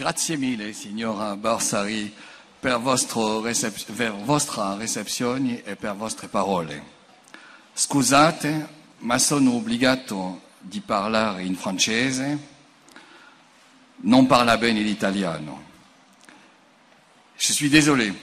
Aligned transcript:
Grazie 0.00 0.38
mille, 0.38 0.72
signora 0.72 1.36
Borsari, 1.36 2.10
per, 2.58 2.78
vostro 2.78 3.42
recep- 3.42 3.92
per 3.92 4.12
vostra 4.12 4.74
recepzione 4.74 5.62
e 5.62 5.76
per 5.76 5.94
vostre 5.94 6.26
parole. 6.28 6.82
Scusate, 7.74 8.68
ma 9.00 9.18
sono 9.18 9.56
obbligato 9.56 10.40
di 10.58 10.80
parlare 10.80 11.42
in 11.42 11.54
francese, 11.54 12.38
non 13.96 14.26
parla 14.26 14.56
bene 14.56 14.80
l'italiano. 14.80 15.64
Je 17.36 17.52
suis 17.52 17.68
désolé. 17.68 18.14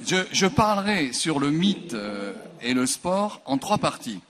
Je, 0.00 0.26
je 0.30 0.46
parlerai 0.48 1.12
sur 1.12 1.38
le 1.38 1.50
mythe 1.50 1.92
euh, 1.92 2.32
et 2.62 2.72
le 2.72 2.86
sport 2.86 3.42
en 3.44 3.58
trois 3.58 3.76
parties. 3.76 4.22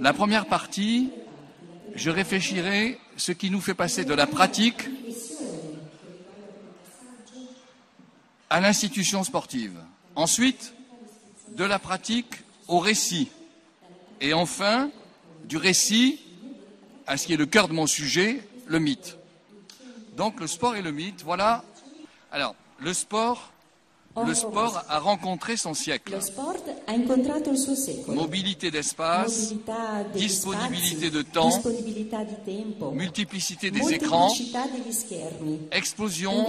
La 0.00 0.14
première 0.14 0.46
partie, 0.46 1.10
je 1.94 2.10
réfléchirai 2.10 2.98
ce 3.16 3.32
qui 3.32 3.50
nous 3.50 3.60
fait 3.60 3.74
passer 3.74 4.04
de 4.04 4.14
la 4.14 4.26
pratique 4.26 4.88
à 8.50 8.60
l'institution 8.60 9.24
sportive. 9.24 9.78
Ensuite, 10.16 10.74
de 11.50 11.64
la 11.64 11.78
pratique 11.78 12.34
au 12.68 12.78
récit. 12.78 13.30
Et 14.20 14.32
enfin, 14.32 14.90
du 15.44 15.56
récit 15.56 16.20
à 17.06 17.16
ce 17.16 17.26
qui 17.26 17.34
est 17.34 17.36
le 17.36 17.46
cœur 17.46 17.68
de 17.68 17.74
mon 17.74 17.86
sujet, 17.86 18.46
le 18.66 18.78
mythe. 18.78 19.16
Donc 20.16 20.40
le 20.40 20.46
sport 20.46 20.76
et 20.76 20.82
le 20.82 20.92
mythe, 20.92 21.22
voilà. 21.22 21.64
Alors, 22.30 22.54
le 22.80 22.94
sport, 22.94 23.52
le 24.22 24.34
sport 24.34 24.84
a 24.88 24.98
rencontré 24.98 25.56
son 25.56 25.74
siècle. 25.74 26.18
Mobilité 28.08 28.70
d'espace, 28.70 29.54
disponibilité 30.14 31.10
de 31.10 31.22
temps, 31.22 31.62
multiplicité 32.92 33.70
des 33.70 33.92
écrans, 33.92 34.32
explosion 35.72 36.46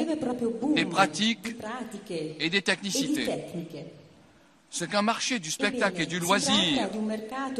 des 0.76 0.86
pratiques 0.86 1.56
et 2.40 2.50
des 2.50 2.62
technicités. 2.62 3.28
Ce 4.70 4.84
qu'un 4.84 5.04
marché 5.04 5.40
du 5.40 5.52
spectacle 5.52 6.02
et 6.02 6.06
du 6.06 6.20
loisir 6.20 6.90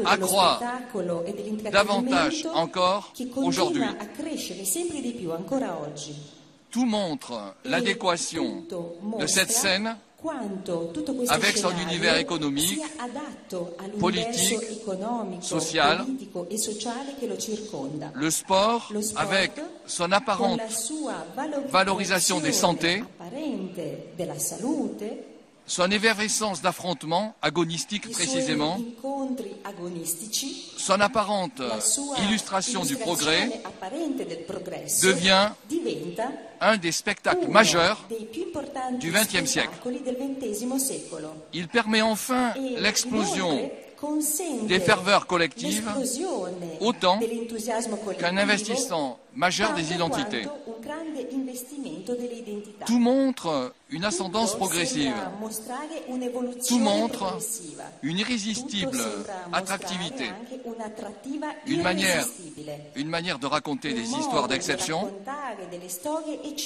accroît 0.04 0.60
e 0.94 1.70
davantage 1.70 2.46
encore 2.52 3.14
aujourd'hui. 3.36 3.84
Tout 6.76 6.84
montre 6.84 7.54
l'adéquation 7.64 8.62
de 9.18 9.26
cette 9.26 9.50
scène 9.50 9.96
avec 11.28 11.56
son 11.56 11.70
univers 11.70 12.18
économique, 12.18 12.82
politique, 13.98 14.60
social, 15.40 16.04
e 16.36 18.10
le 18.14 18.30
sport 18.30 18.92
avec 19.16 19.52
son 19.86 20.12
apparente 20.12 20.60
valorisation 21.70 22.40
des 22.40 22.52
santé, 22.52 23.02
son 25.66 25.90
effervescence 25.90 26.62
d'affrontement 26.62 27.34
agonistique 27.42 28.06
i 28.06 28.10
précisément, 28.10 28.78
son 30.76 31.00
apparente 31.00 31.60
illustration 32.28 32.84
du 32.84 32.96
progrès 32.96 33.50
devient 35.02 35.48
un 36.60 36.76
des 36.76 36.92
spectacles 36.92 37.48
majeurs. 37.48 38.06
du 39.00 39.10
XXe 39.10 39.44
siècle. 39.44 39.74
Il 41.52 41.68
permet 41.68 42.02
enfin 42.02 42.54
E 42.56 42.80
l'explosion 42.80 43.70
des 44.62 44.80
ferveurs 44.80 45.26
collectives 45.26 45.88
autant 46.80 47.18
qu'un 48.18 48.36
investissement 48.36 49.18
majeur 49.34 49.74
des 49.74 49.92
identités. 49.92 50.46
Tout 52.86 52.98
montre 52.98 53.72
une 53.90 54.04
ascendance 54.04 54.56
progressive, 54.56 55.14
tout 56.68 56.78
montre 56.78 57.38
une 58.02 58.18
irrésistible 58.18 59.00
attractivité, 59.52 60.30
une 61.66 61.82
manière, 61.82 62.26
une 62.96 63.08
manière 63.08 63.38
de 63.38 63.46
raconter 63.46 63.92
des 63.92 64.10
histoires 64.10 64.48
d'exception, 64.48 65.10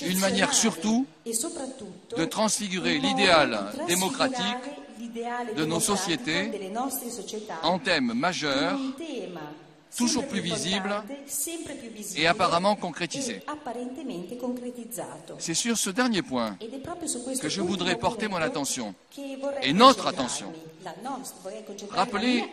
une 0.02 0.18
manière 0.18 0.54
surtout 0.54 1.06
e 1.26 1.30
de 2.16 2.24
transfigurer 2.24 2.98
l'idéal 2.98 3.72
démocratique 3.86 4.44
de 5.56 5.64
nos 5.64 5.80
sociétés 5.80 6.50
en 7.62 7.78
thèmes 7.78 8.12
majeurs 8.14 8.74
un 8.74 8.92
tema 8.96 9.40
toujours 9.96 10.26
plus 10.26 10.40
visible 10.40 10.94
et 12.16 12.26
apparemment 12.26 12.76
concrétisé. 12.76 13.42
e. 13.46 15.00
C'est 15.38 15.54
sur 15.54 15.76
ce 15.76 15.90
dernier 15.90 16.22
point 16.22 16.56
que 17.40 17.48
je 17.48 17.60
voudrais 17.60 17.96
porter 17.96 18.28
mon 18.28 18.36
attention 18.36 18.94
et 19.62 19.72
notre 19.72 20.06
attention. 20.06 20.52
Rappeler- 21.90 22.44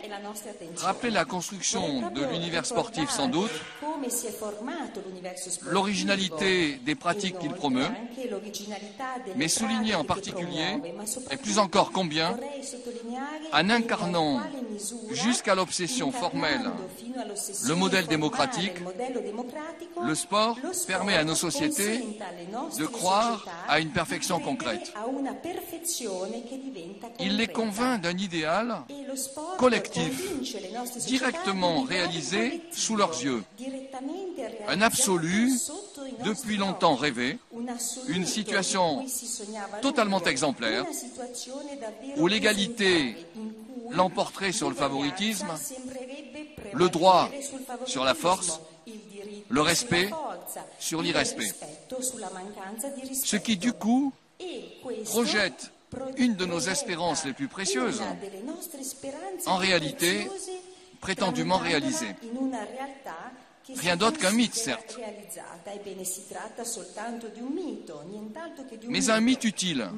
la 1.10 1.24
construction 1.24 2.10
de 2.10 2.24
l'univers 2.24 2.66
sportif 2.66 3.08
sans 3.10 3.28
doute, 3.28 3.50
l'originalité 5.70 6.74
des 6.84 6.94
pratiques 6.94 7.38
qu'il 7.38 7.52
promeut, 7.52 7.88
mais 9.36 9.48
souligner 9.48 9.94
en 9.94 10.04
particulier, 10.04 10.80
et 11.30 11.36
plus 11.36 11.58
encore 11.58 11.92
combien, 11.92 12.36
en 13.52 13.70
in 13.70 13.70
incarnant 13.70 14.40
jusqu'à 15.10 15.54
l'obsession 15.54 16.10
formelle. 16.12 16.70
le 17.66 17.74
modèle 17.74 18.06
démocratique, 18.06 18.72
le 20.02 20.14
sport 20.14 20.58
permet 20.86 21.14
à 21.14 21.24
nos 21.24 21.34
sociétés 21.34 22.04
de 22.78 22.86
croire 22.86 23.44
à 23.68 23.80
une 23.80 23.90
perfection 23.90 24.40
concrète. 24.40 24.92
Il 27.20 27.36
les 27.36 27.46
convainc 27.46 28.00
d'un 28.00 28.14
idéal 28.18 28.82
collectif, 29.58 30.22
directement 31.06 31.82
réalisé 31.82 32.62
sous 32.72 32.96
leurs 32.96 33.22
yeux. 33.22 33.42
Un 34.68 34.80
absolu 34.80 35.52
depuis 36.24 36.56
longtemps 36.56 36.94
rêvé, 36.94 37.38
une 38.08 38.26
situation 38.26 39.04
totalement 39.82 40.22
exemplaire, 40.22 40.84
où 42.16 42.26
l'égalité 42.26 43.16
l'emporterait 43.90 44.52
sur 44.52 44.68
le 44.68 44.76
favoritisme, 44.76 45.48
le 46.72 46.88
droit 46.88 47.30
sur 47.86 48.04
la 48.04 48.14
force, 48.14 48.60
le 49.48 49.60
respect 49.60 50.10
sur 50.78 51.02
l'irrespect. 51.02 51.54
Ce 53.24 53.36
qui 53.36 53.56
du 53.56 53.72
coup 53.72 54.12
projette 55.04 55.72
une 56.16 56.34
de 56.34 56.44
nos 56.44 56.60
espérances 56.60 57.24
les 57.24 57.32
plus 57.32 57.48
précieuses, 57.48 58.02
en 59.46 59.56
réalité, 59.56 60.28
prétendument 61.00 61.58
réalisée. 61.58 62.14
Rien 63.76 63.96
d'autre 63.96 64.18
qu'un 64.18 64.30
mythe, 64.30 64.54
certes. 64.54 64.98
mais 68.88 69.10
un 69.10 69.20
mythe 69.20 69.44
utile 69.44 69.90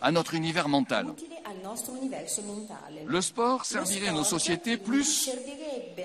à 0.00 0.10
notre 0.10 0.34
univers 0.34 0.68
mental. 0.68 1.06
Le 3.06 3.20
sport 3.20 3.64
servirait 3.64 4.12
nos 4.12 4.24
sociétés 4.24 4.76
plus 4.76 5.30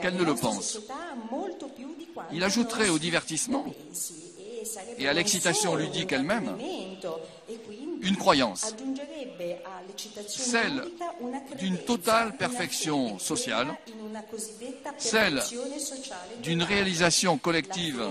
qu'elles 0.02 0.16
ne 0.16 0.24
le 0.24 0.36
pensent. 0.36 0.80
Il 2.32 2.44
ajouterait 2.44 2.90
au 2.90 3.00
divertissement 3.00 3.66
et 4.98 5.08
à 5.08 5.14
l'excitation 5.14 5.76
ludique 5.76 6.12
elle-même 6.12 6.56
une 8.02 8.16
croyance, 8.16 8.76
celle 10.28 10.84
d'une 11.58 11.78
totale 11.78 12.38
perfection 12.38 13.20
sociale, 13.20 13.76
celle 14.98 15.42
d'une 16.42 16.64
réalisation 16.64 17.38
collective 17.38 18.04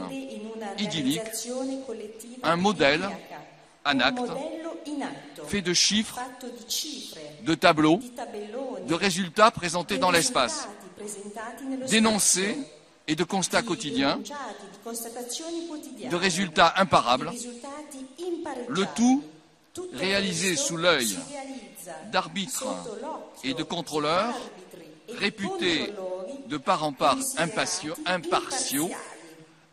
idyllique, 0.79 1.23
un 2.43 2.56
modèle 2.56 3.08
un 3.88 4.00
acte, 4.00 4.20
fait 5.46 5.62
de 5.62 5.73
chiffres, 5.73 6.20
de 7.44 7.55
tableaux, 7.55 8.00
de 8.87 8.94
résultats 8.94 9.50
présentés 9.50 9.99
dans 9.99 10.11
l'espace, 10.11 10.69
d'énoncés 11.88 12.58
et 13.06 13.17
de 13.17 13.25
constats 13.25 13.62
di 13.62 13.69
quotidiens, 13.69 14.20
de 16.11 16.17
résultats 16.17 16.75
imparables, 16.76 17.32
le 18.69 18.84
tout 18.94 19.23
Réalisé 19.95 20.57
sous 20.57 20.77
l'œil 20.77 21.17
d'arbitres 22.13 22.67
et 23.45 23.55
de 23.55 23.63
contrôleurs 23.63 24.35
réputés 25.17 25.93
de 26.47 26.57
part 26.57 26.85
en 26.85 26.93
part 26.93 27.19
impartiaux, 28.07 28.91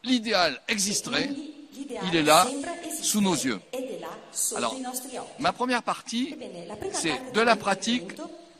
l'idéal 0.04 0.62
existerait, 0.68 1.30
il 2.08 2.16
est 2.16 2.24
là, 2.24 2.48
sous 3.02 3.22
nos 3.22 3.34
yeux. 3.34 3.60
Alors, 4.56 4.76
ma 5.40 5.54
première 5.54 5.84
partie, 5.84 6.36
c'est 6.94 7.34
de 7.34 7.42
la 7.42 7.56
pratique 7.56 8.12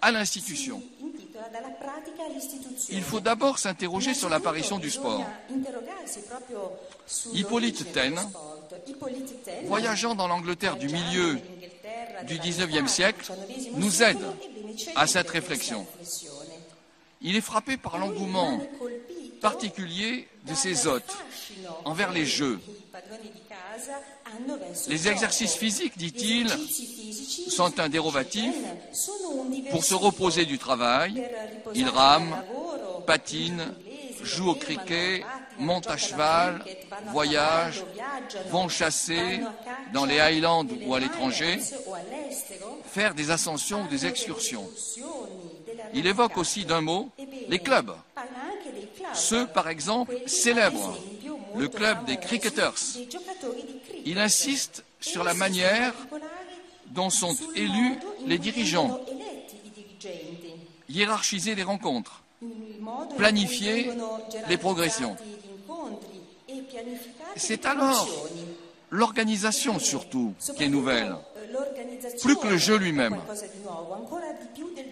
à 0.02 0.12
l'institution. 0.12 0.82
il 2.90 3.04
faut 3.04 3.20
d'abord 3.20 3.60
s'interroger 3.60 4.14
sur 4.14 4.30
l'apparition 4.30 4.78
du 4.78 4.90
sport. 4.90 5.26
Hippolyte 7.34 7.92
Taine, 7.94 8.20
voyageant 9.66 10.16
dans 10.16 10.28
l'Angleterre 10.28 10.78
du 10.78 10.88
milieu 10.88 11.40
du 12.28 12.40
XIXe 12.40 12.92
siècle, 12.92 13.32
nous 13.74 14.04
aide 14.04 14.24
à 14.96 15.08
cette 15.08 15.30
réflexion. 15.30 15.86
Il 17.22 17.36
est 17.36 17.42
frappé 17.42 17.78
par 17.78 17.98
l'engouement 17.98 18.60
particulier 19.42 20.28
de 20.48 20.54
ses 20.54 20.88
hôtes 20.88 21.18
envers 21.86 22.12
les 22.12 22.26
jeux. 22.26 22.60
Les 24.88 25.08
exercices 25.08 25.56
physiques, 25.56 25.98
dit-il, 25.98 26.50
sont 27.50 27.80
un 27.80 27.90
dérogatif. 27.90 28.54
Pour 29.72 29.84
se 29.84 29.94
reposer 29.94 30.46
du 30.46 30.58
travail, 30.58 31.24
ils 31.74 31.90
rament, 31.90 32.36
patinent, 33.06 33.74
jouent 34.24 34.50
au 34.50 34.56
cricket, 34.56 35.24
montent 35.60 35.88
à 35.88 35.98
cheval, 35.98 36.64
voyagent, 37.08 37.84
vont 38.50 38.70
chasser 38.70 39.40
dans 39.94 40.06
les 40.06 40.20
Highlands 40.20 40.66
ou 40.86 40.96
à 40.96 41.00
l'étranger, 41.00 41.60
faire 42.86 43.14
des 43.14 43.32
ascensions 43.32 43.84
ou 43.84 43.88
des 43.88 44.06
excursions. 44.06 44.70
Il 45.94 46.08
évoque 46.08 46.38
aussi 46.38 46.66
d'un 46.66 46.82
mot 46.82 47.10
les 47.48 47.60
clubs. 47.60 47.96
Ceux, 49.14 49.48
par 49.48 49.70
exemple, 49.70 50.16
célèbrent 50.26 50.98
le 51.56 51.68
club 51.68 52.06
des 52.06 52.18
cricketers. 52.18 52.76
Il 54.06 54.20
insiste 54.20 54.84
sur 55.00 55.24
la 55.24 55.34
manière 55.34 55.94
dont 56.88 57.10
sont 57.10 57.36
élus 57.56 57.98
les 58.26 58.38
dirigeants, 58.38 59.00
hiérarchiser 60.90 61.56
les 61.56 61.64
rencontres, 61.64 62.24
planifier 63.18 63.92
les 64.50 64.58
progressions. 64.58 65.16
C'est 67.36 67.66
alors 67.66 68.08
l'organisation 68.90 69.80
surtout 69.80 70.34
qui 70.56 70.64
est 70.64 70.70
nouvelle, 70.70 71.16
plus 72.22 72.36
que 72.38 72.48
le 72.48 72.58
jeu 72.58 72.78
lui-même. 72.78 73.18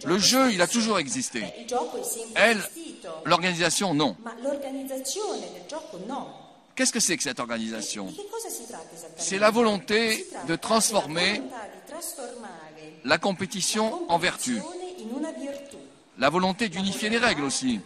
Le 0.05 0.17
jeu, 0.17 0.51
il 0.51 0.61
a 0.61 0.67
toujours 0.67 0.99
existé. 0.99 1.43
Elle, 2.35 2.61
l'organisation, 3.25 3.93
non. 3.93 4.15
Qu'est-ce 6.75 6.91
que 6.91 6.99
c'est 6.99 7.17
que 7.17 7.23
cette 7.23 7.39
organisation? 7.39 8.11
C'est 9.17 9.39
la 9.39 9.51
volonté 9.51 10.27
de 10.47 10.55
transformer 10.55 11.41
la 13.05 13.17
compétition 13.17 14.09
en 14.09 14.17
vertu. 14.17 14.61
La 16.17 16.29
volonté 16.29 16.69
d'unifier 16.69 17.09
les 17.09 17.17
règles 17.17 17.43
aussi, 17.43 17.79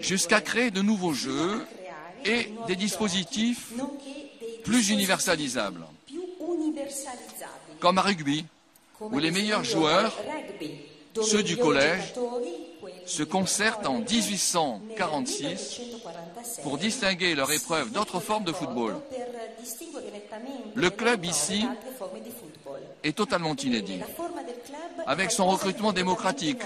jusqu'à 0.00 0.40
créer 0.40 0.70
de 0.70 0.82
nouveaux 0.82 1.14
jeux 1.14 1.64
et 2.24 2.50
des 2.66 2.76
dispositifs 2.76 3.72
plus 4.64 4.90
universalisables, 4.90 5.84
comme 7.80 7.98
à 7.98 8.02
rugby, 8.02 8.44
où 9.00 9.18
les 9.18 9.30
meilleurs 9.30 9.64
joueurs, 9.64 10.16
ceux 11.22 11.42
du 11.42 11.56
collège, 11.56 12.14
se 13.06 13.22
concertent 13.22 13.86
en 13.86 13.98
1846 13.98 15.80
pour 16.62 16.78
distinguer 16.78 17.34
leur 17.34 17.50
épreuve 17.52 17.90
d'autres 17.92 18.20
formes 18.20 18.44
de 18.44 18.52
football. 18.52 18.96
Le 20.74 20.90
club 20.90 21.24
ici 21.24 21.66
est 23.02 23.16
totalement 23.16 23.54
inédit, 23.56 24.00
avec 25.06 25.30
son 25.30 25.46
recrutement 25.46 25.92
démocratique, 25.92 26.62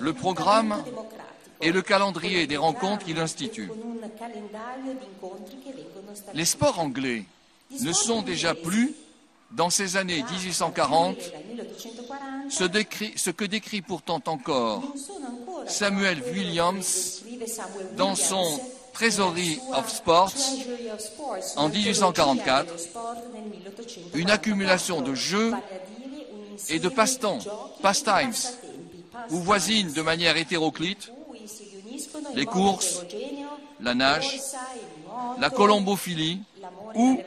le 0.00 0.12
programme 0.12 0.82
et 1.60 1.72
le 1.72 1.82
calendrier 1.82 2.46
des 2.46 2.56
rencontres 2.56 3.06
qu'il 3.06 3.18
institue. 3.18 3.70
Les 6.34 6.44
sports 6.44 6.78
anglais 6.78 7.24
ne 7.80 7.92
sont 7.92 8.22
déjà 8.22 8.54
plus, 8.54 8.94
dans 9.50 9.70
ces 9.70 9.96
années 9.96 10.22
1840, 10.22 11.16
ce, 12.48 12.64
ce 13.16 13.30
que 13.30 13.44
décrit 13.44 13.82
pourtant 13.82 14.22
encore 14.26 14.82
Samuel 15.66 16.22
Williams 16.32 17.22
dans 17.96 18.14
son 18.14 18.60
Treasury 18.92 19.60
of 19.74 19.90
Sports 19.90 20.32
en 21.56 21.68
1844, 21.68 22.74
une 24.14 24.30
accumulation 24.30 25.02
de 25.02 25.14
jeux 25.14 25.52
et 26.70 26.78
de 26.78 26.88
passe-temps, 26.88 27.38
pastimes, 27.82 28.32
où 29.30 29.38
voisinent 29.38 29.92
de 29.92 30.02
manière 30.02 30.36
hétéroclite 30.36 31.12
les 32.34 32.46
courses, 32.46 33.02
la 33.80 33.94
nage, 33.94 34.40
la 35.38 35.50
colombophilie 35.50 36.40
ou 36.94 37.18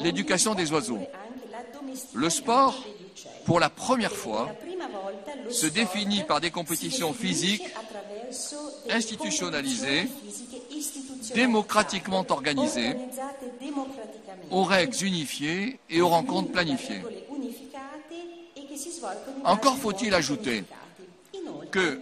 l'éducation 0.00 0.54
des 0.54 0.72
oiseaux. 0.72 1.00
Le 2.14 2.30
sport, 2.30 2.74
pour 3.44 3.60
la 3.60 3.70
première 3.70 4.12
fois, 4.14 4.50
se 5.50 5.66
définit 5.66 6.22
par 6.22 6.40
des 6.40 6.50
compétitions 6.50 7.12
physiques 7.12 7.64
institutionnalisées, 8.90 10.08
démocratiquement 11.34 12.24
organisées, 12.28 12.96
aux 14.50 14.64
règles 14.64 15.04
unifiées 15.04 15.78
et 15.90 16.00
aux 16.00 16.08
rencontres 16.08 16.52
planifiées. 16.52 17.02
Encore 19.44 19.76
faut-il 19.76 20.14
ajouter 20.14 20.64
que 21.70 22.00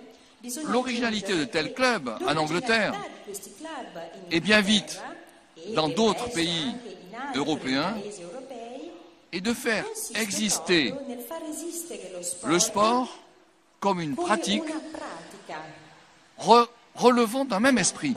l'originalité 0.69 1.37
de 1.37 1.45
tels 1.45 1.75
clubs 1.75 2.11
en 2.27 2.37
Angleterre 2.37 2.95
et 4.31 4.41
bien 4.41 4.61
vite 4.61 5.01
dans 5.75 5.89
d'autres 5.89 6.31
pays 6.31 6.75
européens 7.35 7.95
est 9.33 9.41
de 9.41 9.55
faire 9.55 9.85
exister 10.15 10.95
le 12.45 12.59
sport 12.59 13.19
comme 13.81 14.01
une 14.01 14.17
pratique 14.17 14.65
relevant 16.95 17.45
d'un 17.45 17.61
même 17.61 17.79
esprit. 17.79 18.15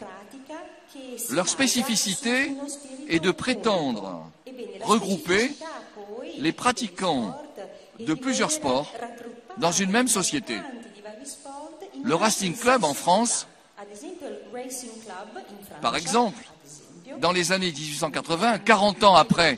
Leur 1.31 1.47
spécificité 1.47 2.51
est 3.07 3.19
de 3.19 3.31
prétendre 3.31 4.29
regrouper 4.81 5.51
les 6.37 6.51
pratiquants 6.51 7.35
de 7.99 8.13
plusieurs 8.13 8.51
sports 8.51 8.91
dans 9.57 9.71
une 9.71 9.91
même 9.91 10.07
société. 10.07 10.57
Le 12.05 12.13
Racing 12.13 12.55
Club 12.55 12.83
en 12.83 12.93
France, 12.93 13.47
par 15.81 15.95
exemple, 15.95 16.37
dans 17.19 17.31
les 17.31 17.51
années 17.51 17.71
1880, 17.71 18.59
40 18.59 19.03
ans 19.03 19.15
après 19.15 19.55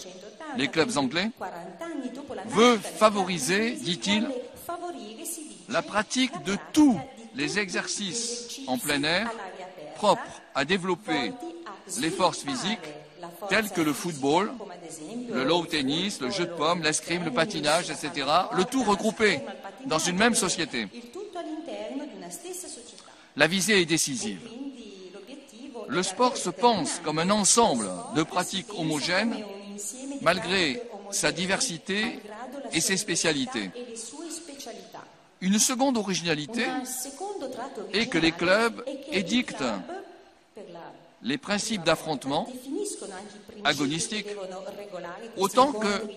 les 0.56 0.70
clubs 0.70 0.98
anglais, 0.98 1.30
veut 2.46 2.78
favoriser, 2.78 3.72
dit-il, 3.72 4.30
la 5.68 5.82
pratique 5.82 6.32
de 6.46 6.56
tous 6.72 6.98
les 7.36 7.60
exercices 7.60 8.62
en 8.68 8.78
plein 8.78 9.04
air 9.04 9.30
propres 9.96 10.22
à 10.56 10.64
développer 10.64 11.34
les 12.00 12.10
forces 12.10 12.44
physiques 12.44 12.80
telles 13.50 13.70
que 13.72 13.82
le 13.82 13.92
football, 13.92 14.54
le 15.32 15.44
low 15.44 15.66
tennis, 15.66 16.22
le 16.22 16.32
jeu 16.32 16.46
de 16.46 16.54
pommes, 16.54 16.82
l'escrime, 16.82 17.26
le 17.26 17.32
patinage, 17.32 17.90
etc. 17.90 18.26
Le 18.54 18.64
tout 18.64 18.84
regroupé 18.84 19.42
dans 19.86 20.00
une 20.00 20.18
même 20.18 20.36
société. 20.36 20.88
La 23.38 23.46
visée 23.46 23.82
est 23.82 23.86
décisive. 23.86 24.42
Le 25.88 26.04
sport 26.04 26.36
se 26.38 26.50
pense 26.50 27.00
comme 27.04 27.20
un 27.20 27.30
ensemble 27.30 27.88
de 28.16 28.24
pratiques 28.24 28.74
homogènes 28.76 29.36
malgré 30.22 30.82
sa 31.12 31.32
diversité 31.32 32.20
et 32.74 32.82
ses 32.82 32.98
spécialités. 32.98 33.70
Une 35.42 35.60
seconde 35.60 35.98
originalité 35.98 36.66
est 37.94 38.08
que 38.08 38.18
les 38.18 38.32
clubs 38.32 38.84
édictent 39.12 39.64
les 41.22 41.38
principes 41.38 41.84
d'affrontement 41.84 42.50
agonistiques 43.64 44.30
autant 45.38 45.74
que 45.74 46.08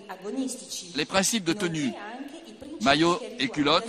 les 0.95 1.05
principes 1.05 1.43
de 1.43 1.53
tenue, 1.53 1.93
maillot 2.81 3.19
et 3.39 3.47
culotte, 3.47 3.87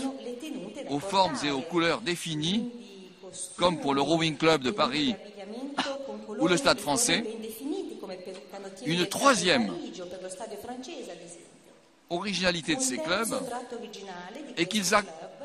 aux 0.91 1.01
formes 1.01 1.37
et 1.45 1.51
aux 1.51 1.61
couleurs 1.61 2.03
définies, 2.03 2.71
comme 3.57 3.79
pour 3.81 3.95
le 3.95 4.01
Rowing 4.01 4.37
Club 4.37 4.63
de 4.63 4.71
Paris 4.71 5.15
ou 6.39 6.49
le 6.49 6.57
Stade 6.57 6.79
français. 6.79 7.25
Une 8.87 9.07
troisième 9.07 9.73
originalité 12.11 12.77
de 12.77 12.81
ces 12.81 12.99
clubs 12.99 13.35
est 14.57 14.67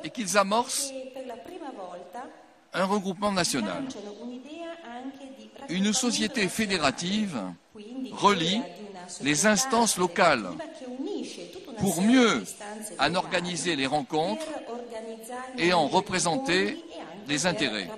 qu'ils 0.10 0.38
amorcent 0.38 0.92
un 2.74 2.86
regroupement 2.86 3.32
national. 3.32 3.84
Une 5.70 5.94
société 5.94 6.48
fédérative 6.48 7.40
relie 8.12 8.62
les 9.22 9.46
instances 9.46 9.98
locales 9.98 10.50
pour 11.80 12.02
mieux 12.02 12.44
en 13.00 13.16
organiser 13.16 13.76
les 13.76 13.86
rencontres 13.86 14.46
ayant 15.58 15.88
al 15.88 16.04
meglio 16.04 16.87
les 17.28 17.46
intérêts. 17.46 17.90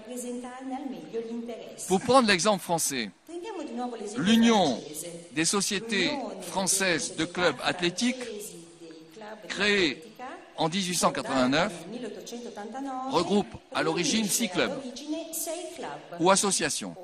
Pour 1.87 2.01
prendre 2.01 2.27
l'exemple 2.27 2.63
français, 2.63 3.09
l'Union 4.17 4.79
des 5.31 5.45
sociétés 5.45 6.11
françaises 6.41 7.15
de 7.15 7.25
clubs 7.25 7.55
athlétiques, 7.63 8.23
créée 9.47 10.03
en 10.57 10.67
1889, 10.67 11.71
fondata 11.71 11.85
nel 11.89 12.01
1889, 12.01 13.13
regroupe 13.13 13.55
à 13.73 13.83
l'origine 13.83 14.25
six 14.25 14.49
clubs. 14.49 14.73
ou 16.19 16.29
associations. 16.29 16.95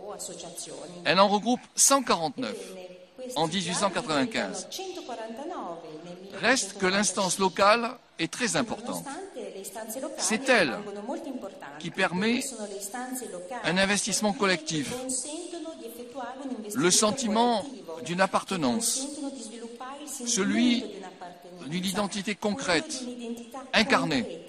Elle 1.06 1.20
en 1.20 1.28
regroupe 1.28 1.62
149. 1.76 2.52
Ebbene, 2.52 2.96
questi 3.18 3.38
en 3.38 3.48
club 3.48 4.06
1895. 4.06 4.68
diventano 4.70 5.82
149 5.82 6.32
nel 6.32 6.40
Reste 6.42 6.78
que 6.78 6.86
l'instance 6.86 7.40
locale 7.40 7.98
est 8.20 8.32
très 8.32 8.56
importante, 8.56 9.06
C'est 10.18 10.50
elle 10.50 10.78
qui 11.80 11.92
permet 11.92 12.42
un 13.64 13.78
investissement 13.78 14.34
collectif, 14.34 14.94
le 16.74 16.92
sentiment 16.92 17.66
d'une 18.06 18.22
appartenance, 18.22 19.08
celui 20.26 20.84
d'une 21.68 21.86
identité 21.86 22.36
concrète, 22.36 23.04
incarnée. 23.74 24.46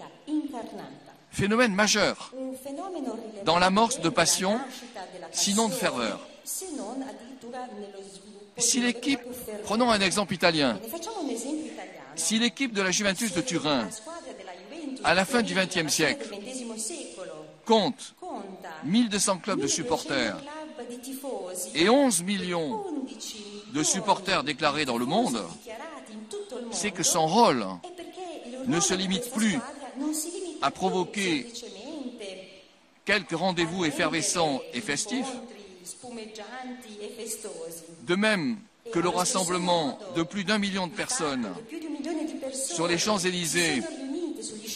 phénomène 1.31 1.75
majeur, 1.75 2.33
Dans 3.45 3.59
l'amorce 3.59 4.01
de 4.01 4.09
passion, 4.09 4.59
sinon 5.33 5.69
de 5.69 5.75
ferveur. 5.75 6.21
Si 8.59 8.81
l'équipe, 8.81 9.21
prenons 9.65 9.91
un 9.91 10.01
exemple 10.01 10.33
italien, 10.35 10.81
si 12.15 12.39
l'équipe 12.39 12.73
de 12.73 12.81
la 12.81 12.91
Juventus 12.91 13.33
de 13.35 13.43
Turin 13.43 13.89
à 15.05 15.15
la 15.15 15.25
fin 15.25 15.43
du 15.43 15.55
XXe 15.55 15.93
siècle, 15.93 16.29
compte 17.65 18.15
conta 18.21 18.69
1200 18.85 19.39
clubs 19.39 19.59
de 19.59 19.65
1200 19.65 19.75
supporters 19.75 20.37
et 21.75 21.89
11 21.89 22.23
millions 22.23 22.85
11 22.87 23.75
de 23.75 23.83
supporters 23.83 24.45
déclarés 24.45 24.85
dans 24.85 24.99
le 24.99 25.07
monde, 25.07 25.43
c'est 26.71 26.91
que 26.91 27.03
son 27.03 27.27
rôle 27.27 27.65
ne 28.67 28.81
se 28.81 28.95
limite 28.95 29.31
plus 29.33 29.59
à 30.63 30.71
provoquer 30.71 31.47
quelques 33.05 33.37
rendez-vous 33.37 33.85
effervescents 33.85 34.61
et 34.75 34.81
festifs, 34.81 35.31
de 38.03 38.15
même 38.15 38.59
que 38.93 38.99
le 38.99 39.09
rassemblement 39.09 39.99
de 40.15 40.23
plus 40.23 40.45
d'un 40.45 40.59
million 40.59 40.87
de 40.87 40.93
personnes 40.93 41.49
sur 42.53 42.87
les 42.87 42.99
Champs-Élysées, 42.99 43.83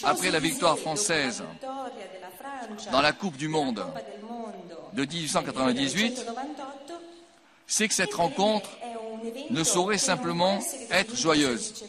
après 0.05 0.31
la 0.31 0.39
victoire 0.39 0.79
française 0.79 1.43
dans 2.93 3.01
la 3.01 3.13
Coupe 3.13 3.37
du 3.37 3.49
Monde 3.49 3.85
de 4.93 5.05
1898, 5.05 5.05
del 5.05 5.07
1998, 5.07 6.27
c'est 7.67 7.89
que 7.89 7.95
cette 7.95 8.15
rencontre 8.15 8.71
ne 9.51 9.65
saurait 9.65 9.99
simplement 9.99 10.59
être 10.91 11.17
joyeuse. 11.17 11.85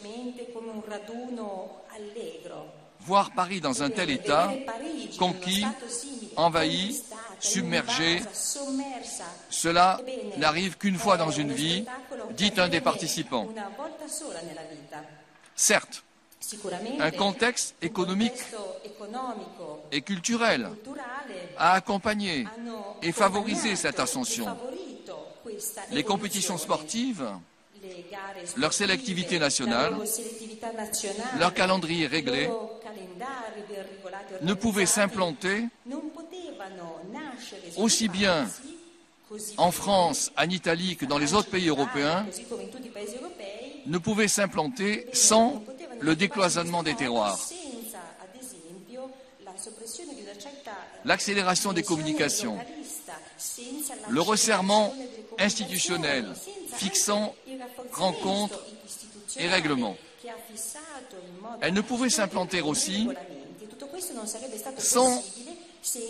Voir 3.00 3.32
Paris 3.32 3.60
dans 3.60 3.82
un 3.82 3.90
tel 3.90 4.10
état, 4.10 4.52
conquis, 5.18 5.64
envahi, 6.36 7.02
submergé, 7.40 8.22
cela 9.50 10.00
n'arrive 10.36 10.78
qu'une 10.78 10.96
fois 10.96 11.16
dans 11.16 11.30
une 11.30 11.52
vie, 11.52 11.84
dit 12.36 12.52
un 12.58 12.68
des 12.68 12.80
participants. 12.80 13.48
Certes, 15.56 16.04
un 17.00 17.10
contexte 17.10 17.74
économique 17.82 18.32
et 19.90 20.00
culturel 20.02 20.68
a 21.56 21.74
accompagné 21.74 22.46
et 23.02 23.12
favorisé 23.12 23.76
cette 23.76 23.98
e 23.98 24.02
ascension. 24.02 24.46
questa 25.44 25.82
Les 25.90 26.02
compétitions 26.02 26.58
sportives, 26.58 27.28
leur 28.56 28.72
sélectivité 28.72 29.38
nationale, 29.38 29.94
leur 31.38 31.52
calendrier 31.52 32.06
réglé, 32.06 32.48
e 32.48 32.52
ne 34.42 34.54
pouvaient 34.54 34.86
s'implanter 34.86 35.66
e 35.88 35.96
aussi 37.76 38.08
bien 38.08 38.48
en 39.56 39.70
France, 39.70 40.30
en 40.36 40.48
Italie 40.48 40.96
que 40.96 41.06
dans 41.06 41.18
les 41.18 41.34
autres 41.34 41.48
pays 41.48 41.68
européens, 41.68 42.26
ne 43.86 43.98
pouvaient 43.98 44.28
s'implanter 44.28 45.06
sans 45.12 45.62
le 46.02 46.16
décloisonnement 46.16 46.82
des 46.82 46.94
terroirs. 46.94 47.38
L'accélération 51.04 51.72
des 51.72 51.82
communications, 51.82 52.58
le 54.08 54.20
resserrement 54.20 54.94
institutionnel, 55.38 56.26
fixant 56.74 57.34
rencontres 57.92 58.60
et 59.38 59.48
règlements. 59.48 59.96
Elle 61.60 61.74
ne 61.74 61.80
pouvait 61.80 62.10
s'implanter 62.10 62.60
aussi 62.60 63.08
sans 64.78 65.22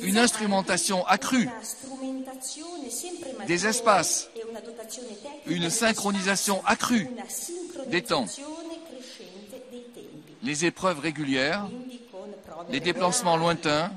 une 0.02 0.18
instrumentation 0.18 1.06
accrue 1.06 1.49
des 3.46 3.66
espaces, 3.66 4.28
une 5.46 5.70
synchronisation 5.70 6.62
accrue 6.66 7.08
des 7.88 8.02
temps. 8.02 8.26
Les 10.42 10.64
épreuves 10.64 11.00
régulières, 11.00 11.68
les 12.70 12.80
déplacements 12.80 13.37
lointains, 13.37 13.92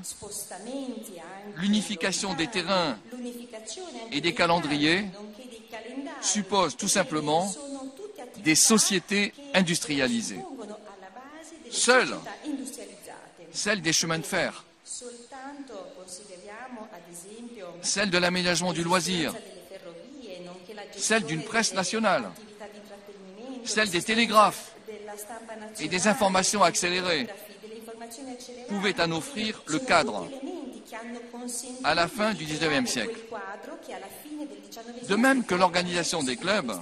l'unification 1.56 2.34
des 2.34 2.46
terrains 2.46 2.98
et 4.12 4.20
des 4.20 4.34
calendriers 4.34 5.02
piani, 5.02 5.12
nonché 5.12 5.48
dei 5.48 5.62
calendari, 5.70 6.16
suppose 6.20 6.76
tout 6.76 6.88
simplement 6.88 7.50
des 8.44 8.54
sociétés 8.54 9.32
industrialisées. 9.54 10.42
Seules 11.70 12.08
società 12.08 12.30
industrializzate. 12.46 13.16
celle 13.52 13.80
des 13.80 13.92
chemins 13.92 14.18
de 14.18 14.24
fer, 14.24 14.64
Soltanto 14.84 15.92
consideriamo 15.96 16.88
ad 16.92 17.02
esempio 17.10 17.76
celle 17.80 18.08
de 18.08 18.18
l'aménagement 18.18 18.72
du 18.72 18.82
loisir, 18.82 19.32
l'esistenza 19.32 19.48
delle 19.48 19.66
ferrovie, 19.68 20.44
nonché 20.44 20.74
la 20.74 20.82
gestione 20.82 21.02
celle 21.02 21.24
d'une 21.24 21.42
presse 21.42 21.72
nationale, 21.74 22.24
attività 22.26 22.66
di 22.66 22.78
intrattenimento, 22.78 23.66
celle 23.66 23.90
des 23.90 24.02
télégraphes 24.02 24.75
et 25.80 25.88
des 25.88 26.06
informations 26.08 26.62
accélérées 26.62 27.26
pouvaient 28.68 29.00
en 29.00 29.12
offrir 29.12 29.62
le 29.66 29.78
cadre 29.78 30.28
à 31.84 31.94
la 31.94 32.08
fin 32.08 32.34
du 32.34 32.44
XIXe 32.44 32.90
siècle. 32.90 33.16
De 35.08 35.16
même 35.16 35.44
que 35.44 35.54
l'organisation 35.54 36.22
des 36.22 36.36
clubs, 36.36 36.72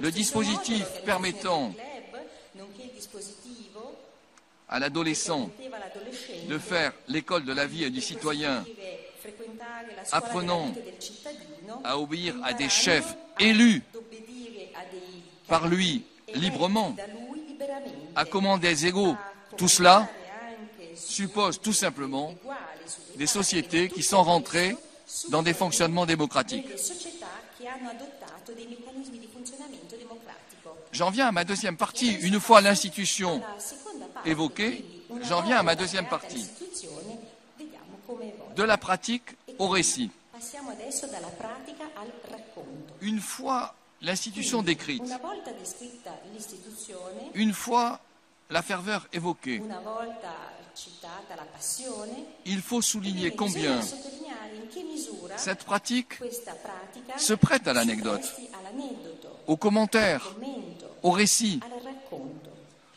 le 0.00 0.10
dispositif 0.10 0.86
permettant 1.04 1.72
à 4.68 4.78
l'adolescent 4.78 5.50
de 6.48 6.58
faire 6.58 6.92
l'école 7.08 7.44
de 7.44 7.52
la 7.52 7.66
vie 7.66 7.84
et 7.84 7.90
du 7.90 8.00
citoyen, 8.00 8.64
apprenant 10.12 10.72
à 11.84 11.98
obéir 11.98 12.34
à 12.42 12.52
des 12.52 12.68
chefs 12.68 13.16
élus 13.38 13.82
par 15.46 15.68
lui 15.68 16.04
librement, 16.34 16.94
à 18.16 18.24
commander 18.24 18.68
des 18.68 18.86
égaux. 18.86 19.16
Tout 19.56 19.68
cela 19.68 20.08
suppose 20.94 21.60
tout 21.60 21.72
simplement 21.72 22.34
des 23.16 23.26
sociétés 23.26 23.88
qui 23.88 24.02
sont 24.02 24.22
rentrées 24.22 24.76
dans 25.28 25.42
des 25.42 25.54
fonctionnements 25.54 26.06
démocratiques. 26.06 26.66
J'en 30.92 31.10
viens 31.10 31.28
à 31.28 31.32
ma 31.32 31.44
deuxième 31.44 31.76
partie. 31.76 32.14
Une 32.22 32.40
fois 32.40 32.60
l'institution 32.60 33.42
évoquée, 34.24 34.84
j'en 35.22 35.42
viens 35.42 35.58
à 35.58 35.62
ma 35.62 35.74
deuxième 35.74 36.06
partie. 36.06 36.46
de 38.56 38.62
la 38.62 38.76
pratique 38.76 39.24
au 39.58 39.68
récit. 39.68 40.10
Une 43.00 43.20
fois 43.20 43.74
l'institution 44.02 44.62
décrite, 44.62 45.04
une 47.34 47.52
fois 47.52 48.00
la 48.50 48.62
ferveur 48.62 49.08
évoquée, 49.12 49.62
il 52.44 52.60
faut 52.60 52.82
souligner 52.82 53.30
combien 53.30 53.80
cette 55.36 55.64
pratique 55.64 56.14
se 57.16 57.34
prête 57.34 57.66
à 57.68 57.72
l'anecdote, 57.72 58.24
aux 59.46 59.56
commentaires, 59.56 60.34
au 61.02 61.10
récit. 61.10 61.60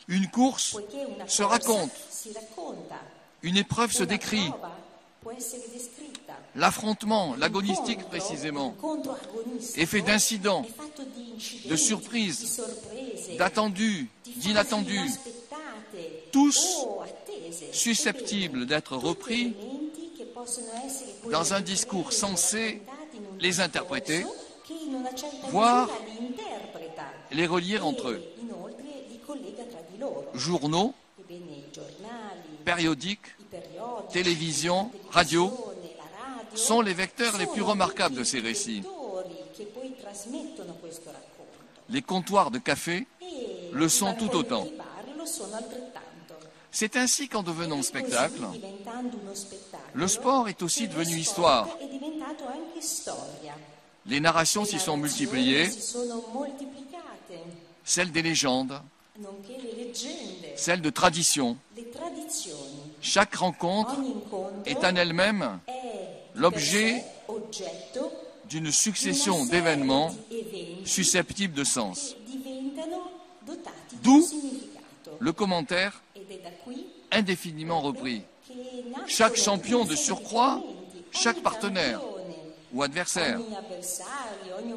Une 0.08 0.28
course, 0.30 0.76
se 1.26 1.42
raconte. 1.42 1.90
une 3.42 3.56
épreuve 3.56 3.92
se 3.92 4.04
décrit, 4.04 4.50
l'affrontement, 6.56 7.36
l'agonistique 7.36 8.02
précisément, 8.04 8.74
est 9.76 9.86
fait 9.86 10.02
d'incidents, 10.02 10.64
de 11.66 11.76
surprises, 11.76 12.62
d'attendus, 13.38 14.08
d'inattendus. 14.36 15.10
Tous 16.32 16.86
susceptibles 17.72 18.66
d'être 18.66 18.96
repris 18.96 19.54
dans 21.30 21.54
un 21.54 21.60
discours 21.60 22.12
censé 22.12 22.82
les 23.40 23.60
interpréter, 23.60 24.24
voire 25.50 25.88
les 27.32 27.46
relire 27.46 27.86
entre 27.86 28.08
eux. 28.10 28.22
Journaux, 30.34 30.94
périodiques, 32.64 33.36
télévision, 34.12 34.90
radio, 35.10 35.52
sont 36.56 36.80
les 36.80 36.94
vecteurs 36.94 37.36
les 37.38 37.46
plus 37.46 37.62
remarquables 37.62 38.16
de 38.16 38.24
ces 38.24 38.40
récits. 38.40 38.82
Les 41.88 42.02
comptoirs 42.02 42.50
de 42.50 42.58
café 42.58 43.06
le 43.72 43.88
sont 43.88 44.14
tout 44.14 44.34
autant. 44.34 44.66
C'est 46.70 46.96
ainsi 46.96 47.28
qu'en 47.28 47.42
devenant 47.42 47.82
spectacle, 47.82 48.42
le 49.94 50.08
sport 50.08 50.48
est 50.48 50.62
aussi 50.62 50.88
devenu 50.88 51.16
histoire. 51.16 51.68
Les 54.06 54.20
narrations 54.20 54.64
s'y 54.64 54.78
sont 54.78 54.96
multipliées, 54.96 55.70
celles 57.84 58.12
des 58.12 58.22
légendes, 58.22 58.80
celles 60.54 60.82
de 60.82 60.90
tradition. 60.90 61.56
le 61.76 61.90
tradizioni. 61.90 62.76
Chaque 63.00 63.36
rencontre 63.36 63.94
est 64.66 64.84
en 64.84 64.96
elle-même 64.96 65.60
l'objet 66.36 67.02
d'une 68.48 68.70
succession 68.70 69.44
d'événements 69.46 70.14
susceptibles 70.84 71.54
de 71.54 71.64
sens. 71.64 72.16
D'où. 74.02 74.26
Le 75.18 75.32
commentaire 75.32 76.02
indéfiniment 77.10 77.80
repris. 77.80 78.22
Chaque 79.06 79.36
champion 79.36 79.84
de 79.84 79.96
surcroît, 79.96 80.62
chaque 81.10 81.42
partenaire 81.42 82.02
ou 82.72 82.82
adversaire 82.82 83.40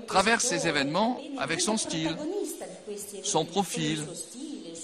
traverse 0.07 0.45
ces 0.45 0.67
événements 0.67 1.19
avec 1.37 1.59
son 1.59 1.77
style, 1.77 2.15
son 3.23 3.45
profil, 3.45 4.05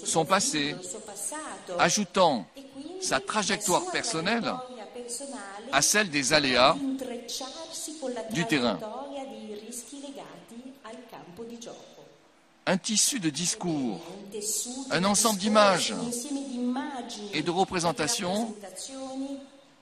son 0.04 0.24
passé, 0.24 0.74
ajoutant 1.78 2.46
e 2.56 2.60
sa 3.00 3.20
trajectoire 3.20 3.90
personnelle 3.90 4.52
à 5.72 5.82
celle 5.82 6.10
des 6.10 6.32
aléas 6.32 6.76
du 8.32 8.46
terrain. 8.46 8.78
un 12.66 12.78
tissu 12.78 13.20
de 13.20 13.30
discours 13.30 14.00
Un 14.90 15.04
ensemble 15.04 15.38
d'images 15.38 15.94
et 17.32 17.42
de 17.42 17.50
représentations 17.50 18.54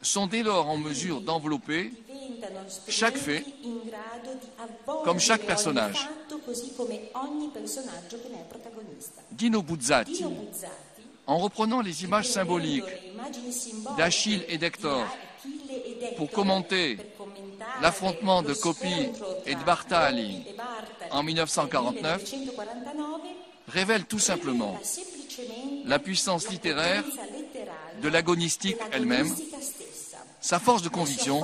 sont 0.03 0.27
dès 0.27 0.43
lors 0.43 0.69
en 0.69 0.77
mesure 0.77 1.23
d'envelopper 1.23 1.93
Chaque 2.89 3.17
fait, 3.17 3.45
comme 5.05 5.19
chaque 5.19 5.43
personnage. 5.43 6.09
Dino 9.33 9.63
Buzzati, 9.63 10.25
en 11.27 11.39
reprenant 11.39 11.81
les 11.81 12.05
images 12.05 12.29
symboliques 12.29 12.85
d'Achille 13.97 14.45
et 14.49 14.59
d'Hector 14.59 15.07
pour 16.17 16.31
commenter 16.31 16.99
l'affrontement 17.81 18.43
de 18.43 18.55
Coppi 18.55 19.09
et 19.47 19.55
de 19.55 19.65
Bartali 19.65 20.45
en 21.11 21.23
1949, 21.23 22.33
nel 22.33 22.41
1949, 22.41 23.25
révèle 23.69 24.05
tout 24.05 24.19
simplement 24.19 24.79
la 25.85 25.99
puissance 25.99 26.49
littéraire 26.49 27.05
de 28.03 28.09
l'agonistique 28.09 28.77
elle-même, 28.93 29.35
sa 30.41 30.59
force 30.59 30.83
de 30.83 30.89
conviction, 30.89 31.43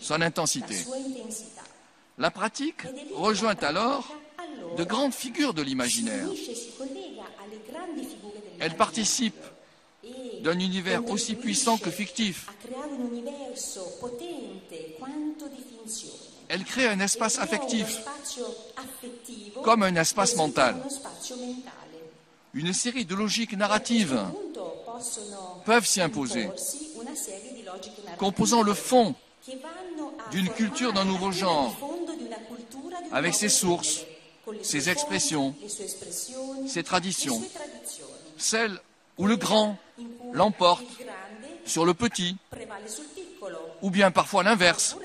son 0.00 0.20
intensité. 0.20 0.76
La 2.18 2.30
pratique 2.30 2.82
rejoint 3.14 3.56
alors 3.62 4.14
de 4.76 4.84
grandes 4.84 5.14
figures 5.14 5.54
de 5.54 5.62
l'imaginaire. 5.62 6.28
Elle 8.60 8.76
participe 8.76 9.36
d'un 10.42 10.58
univers 10.58 11.08
aussi 11.08 11.34
puissant 11.34 11.78
que 11.78 11.90
fictif. 11.90 12.48
Elle 16.48 16.64
crée 16.64 16.88
un 16.88 17.00
espace 17.00 17.38
affectif, 17.38 18.00
comme 19.64 19.82
un 19.82 19.94
espace 19.96 20.36
mental. 20.36 20.76
Une 22.54 22.72
série 22.72 23.06
de 23.06 23.14
logiques 23.14 23.56
narratives 23.56 24.20
peuvent 25.64 25.86
s'y 25.86 26.00
imposer, 26.00 26.48
composant 28.18 28.62
le 28.62 28.74
fond 28.74 29.14
d'une 30.30 30.50
culture 30.50 30.92
d'un 30.92 31.04
nouveau 31.04 31.32
genre, 31.32 31.74
avec 33.12 33.34
ses 33.34 33.48
sources, 33.48 34.00
ses 34.62 34.90
expressions, 34.90 35.54
ses 36.66 36.82
traditions. 36.82 37.40
le 37.40 37.46
sue 37.46 37.52
tradizioni. 37.54 38.02
celle 38.36 38.78
où 39.18 39.26
le 39.26 39.36
grand 39.36 39.78
l'emporte 40.32 40.84
sur 41.64 41.84
le 41.84 41.94
petit, 41.94 42.36
ou 43.82 43.90
bien 43.90 44.10
parfois 44.10 44.42
l'inverse. 44.42 44.96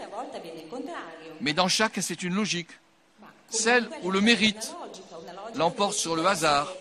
Mais 1.41 1.53
dans 1.53 1.67
chaque, 1.67 1.99
c'est 2.01 2.23
une 2.23 2.33
logique. 2.33 2.69
Celle 3.49 3.87
où 4.03 4.11
le 4.11 4.21
mérite 4.21 4.73
l'emporte 5.55 5.93
sur 5.93 6.15
le 6.15 6.25
hasard, 6.25 6.73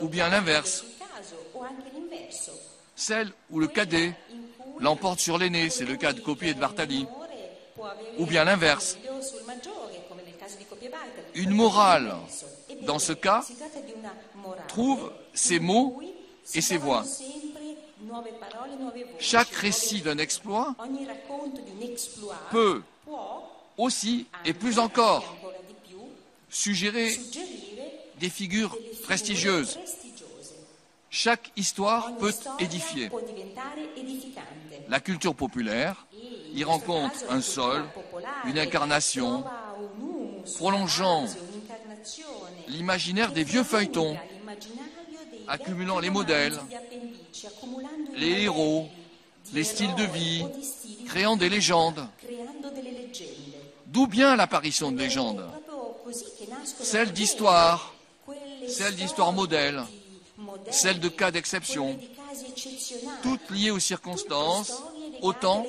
ou 0.00 0.08
bien 0.08 0.28
l'inverse. 0.28 0.84
Celle 2.94 3.32
où 3.50 3.60
le 3.60 3.68
cadet 3.68 4.14
l'emporte 4.80 5.20
sur 5.20 5.38
l'aîné, 5.38 5.70
c'est 5.70 5.84
le 5.84 5.96
cas 5.96 6.12
de 6.12 6.20
Coppi 6.20 6.48
et 6.48 6.54
de 6.54 6.60
Bartali. 6.60 7.06
Ou 8.18 8.26
bien 8.26 8.44
l'inverse. 8.44 8.96
Une 11.34 11.50
morale, 11.50 12.14
dans 12.82 12.98
ce 12.98 13.12
cas, 13.12 13.44
trouve 14.68 15.12
ses 15.34 15.58
mots 15.58 16.00
et 16.54 16.60
ses 16.60 16.78
voix. 16.78 17.04
Chaque 19.18 19.50
récit 19.50 20.02
d'un 20.02 20.18
exploit 20.18 20.74
peut 22.50 22.82
aussi, 23.76 24.26
et 24.44 24.52
plus 24.52 24.78
e 24.78 24.80
encore, 24.80 25.36
più, 25.84 25.96
suggérer 26.48 27.18
des 28.18 28.30
figures 28.30 28.76
prestigieuses. 29.04 29.78
Chaque 31.10 31.50
histoire 31.56 32.16
peut 32.18 32.32
édifier. 32.58 33.10
La 34.88 35.00
culture 35.00 35.34
populaire 35.34 36.06
E 36.12 36.58
y 36.58 36.64
rencontre 36.64 37.16
un 37.30 37.40
sol, 37.40 37.84
une 38.46 38.58
incarnation, 38.58 39.44
prolongeant 40.56 41.26
l'imaginaire 42.68 43.32
des 43.32 43.44
vieux 43.44 43.64
feuilletons, 43.64 44.16
accumulant 45.48 46.00
les 46.00 46.10
modèles, 46.10 46.58
les 48.16 48.42
héros, 48.42 48.88
les 49.52 49.64
styles 49.64 49.94
de 49.94 50.04
vie, 50.04 50.44
créant 51.06 51.36
des 51.36 51.48
légendes. 51.48 52.06
D'où 53.86 54.06
bien 54.06 54.36
l'apparition 54.36 54.92
de 54.92 54.98
légendes, 54.98 55.44
celles 56.62 57.08
le 57.08 57.12
d'histoire, 57.12 57.94
celles 58.68 58.96
d'histoire 58.96 59.32
modèle, 59.32 59.82
celles 60.70 61.00
de 61.00 61.08
cas 61.08 61.30
d'exception, 61.30 61.98
toutes 63.22 63.50
liées 63.50 63.70
aux 63.70 63.78
circonstances, 63.78 64.82
alle 65.22 65.32
circostanze, 65.32 65.66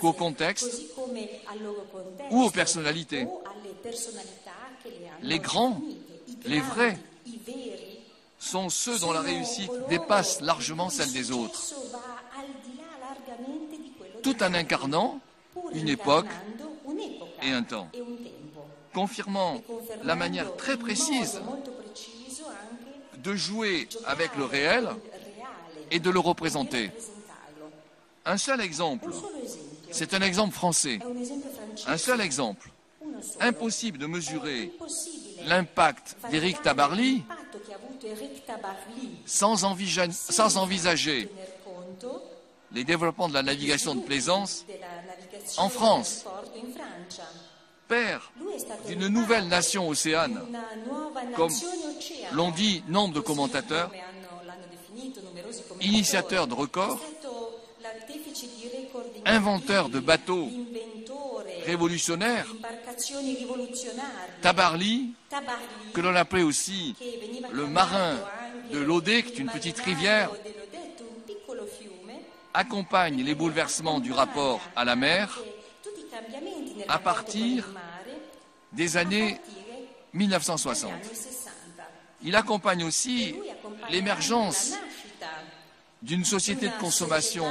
qu'au 0.00 0.12
contexte 0.12 0.82
ou 2.30 2.42
aux 2.42 2.50
personnalités. 2.50 3.26
Les 5.22 5.38
grands, 5.38 5.80
les 6.46 6.60
vrais, 6.60 6.98
sont 8.44 8.68
ceux 8.68 8.98
dont 8.98 9.12
la 9.12 9.22
réussite 9.22 9.72
dépasse 9.88 10.40
largement 10.42 10.90
celle 10.90 11.12
des 11.12 11.30
autres, 11.30 11.74
tout 14.22 14.42
en 14.42 14.52
incarnant 14.54 15.20
une 15.72 15.88
époque 15.88 16.28
et 17.42 17.50
un 17.50 17.62
temps, 17.62 17.88
confirmant 18.92 19.62
la 20.02 20.14
manière 20.14 20.54
très 20.56 20.76
précise 20.76 21.40
de 23.16 23.34
jouer 23.34 23.88
avec 24.06 24.36
le 24.36 24.44
réel 24.44 24.90
et 25.90 25.98
de 25.98 26.10
le 26.10 26.20
représenter. 26.20 26.90
Un 28.26 28.36
seul 28.36 28.60
exemple, 28.60 29.10
c'est 29.90 30.12
un 30.12 30.20
exemple 30.20 30.54
français, 30.54 30.98
un 31.86 31.96
seul 31.96 32.20
exemple. 32.20 32.70
Impossible 33.40 33.98
de 33.98 34.06
mesurer 34.06 34.72
l'impact 35.46 36.16
d'Éric 36.30 36.60
Tabarly 36.62 37.22
sans, 39.26 39.64
envisa- 39.64 40.10
sans 40.10 40.56
envisager 40.56 41.28
les 42.72 42.84
développements 42.84 43.28
de 43.28 43.34
la 43.34 43.42
navigation 43.42 43.94
de 43.94 44.00
plaisance, 44.00 44.64
en 45.58 45.68
France. 45.68 46.24
père 47.86 48.32
d'une 48.86 49.08
nouvelle 49.08 49.46
nation 49.48 49.88
océane, 49.88 50.40
comme 51.36 51.52
l'ont 52.32 52.50
dit 52.50 52.82
nombre 52.88 53.14
de 53.14 53.20
commentateurs, 53.20 53.90
initiateur 55.80 56.46
de 56.46 56.54
records, 56.54 57.00
inventeur 59.26 59.88
de 59.88 60.00
bateaux 60.00 60.48
révolutionnaires, 61.64 62.46
rivoluzionarie. 62.46 64.08
Tabarly, 64.40 65.12
que 65.92 66.00
l'on 66.00 66.14
appelait 66.14 66.42
aussi 66.42 66.94
le 67.52 67.66
marin 67.66 68.16
de 68.72 68.78
l'Odé, 68.78 69.22
qui 69.22 69.32
est 69.32 69.38
une 69.38 69.50
petite 69.50 69.78
rivière, 69.80 70.30
accompagne 72.52 73.22
les 73.22 73.34
bouleversements 73.34 74.00
du 74.00 74.12
rapport 74.12 74.60
à 74.76 74.84
la 74.84 74.96
mer 74.96 75.40
à 76.88 76.98
partir 76.98 77.66
des 78.72 78.96
années 78.96 79.34
partire 79.34 79.44
dagli 79.44 79.64
1960. 80.14 80.92
anni 80.92 81.04
60. 81.04 81.24
Il 82.22 82.36
accompagne 82.36 82.84
aussi 82.84 83.34
accompagna 83.50 83.88
l'émergence 83.90 84.72
d'une 86.02 86.24
société 86.24 86.68
de 86.68 86.78
consommation 86.78 87.46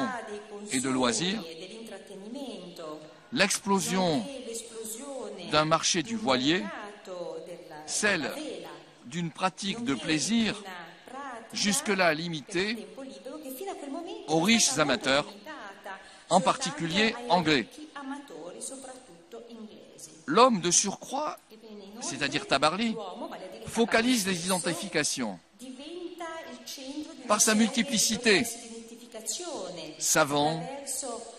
et 0.71 0.79
de 0.79 0.89
loisirs, 0.89 1.41
e 1.41 1.62
l'explosion 3.33 4.23
d'un 5.51 5.65
marché 5.65 6.03
du 6.03 6.15
voilier, 6.15 6.63
celle 7.85 8.31
d'une 9.05 9.31
pratique 9.31 9.83
de 9.83 9.93
plaisir 9.93 10.55
jusque-là 11.51 12.13
limitée 12.13 12.87
aux 14.27 14.39
riches 14.39 14.77
amateurs, 14.77 15.25
en 16.29 16.41
particulier 16.41 17.15
ai 17.19 17.31
anglais. 17.31 17.67
L'homme 20.25 20.61
de 20.61 20.71
surcroît, 20.71 21.37
c'est-à-dire 22.01 22.47
Tabarly, 22.47 22.95
focalise 23.67 24.25
les 24.25 24.45
identifications 24.45 25.39
Par 27.27 27.41
sa 27.41 27.55
multiplicité, 27.55 28.45
savants 29.99 30.61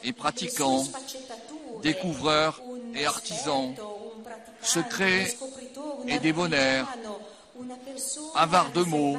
et 0.02 0.12
pratiquants, 0.12 0.84
découvreurs 1.84 2.60
et 2.96 3.04
artisans, 3.04 3.74
secrets 4.62 5.36
et 6.08 6.18
débonnaires, 6.18 6.88
avare 8.34 8.72
de 8.72 8.82
mots, 8.82 9.18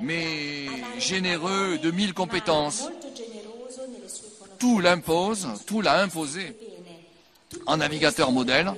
mais 0.00 0.66
généreux 0.98 1.78
de 1.78 1.90
mille 1.92 2.12
compétences. 2.12 2.88
Tout 4.58 4.80
l'impose, 4.80 5.48
tout 5.66 5.80
l'a 5.80 6.00
imposé. 6.02 6.56
Un 7.66 7.78
navigateur 7.78 8.32
modèle, 8.32 8.72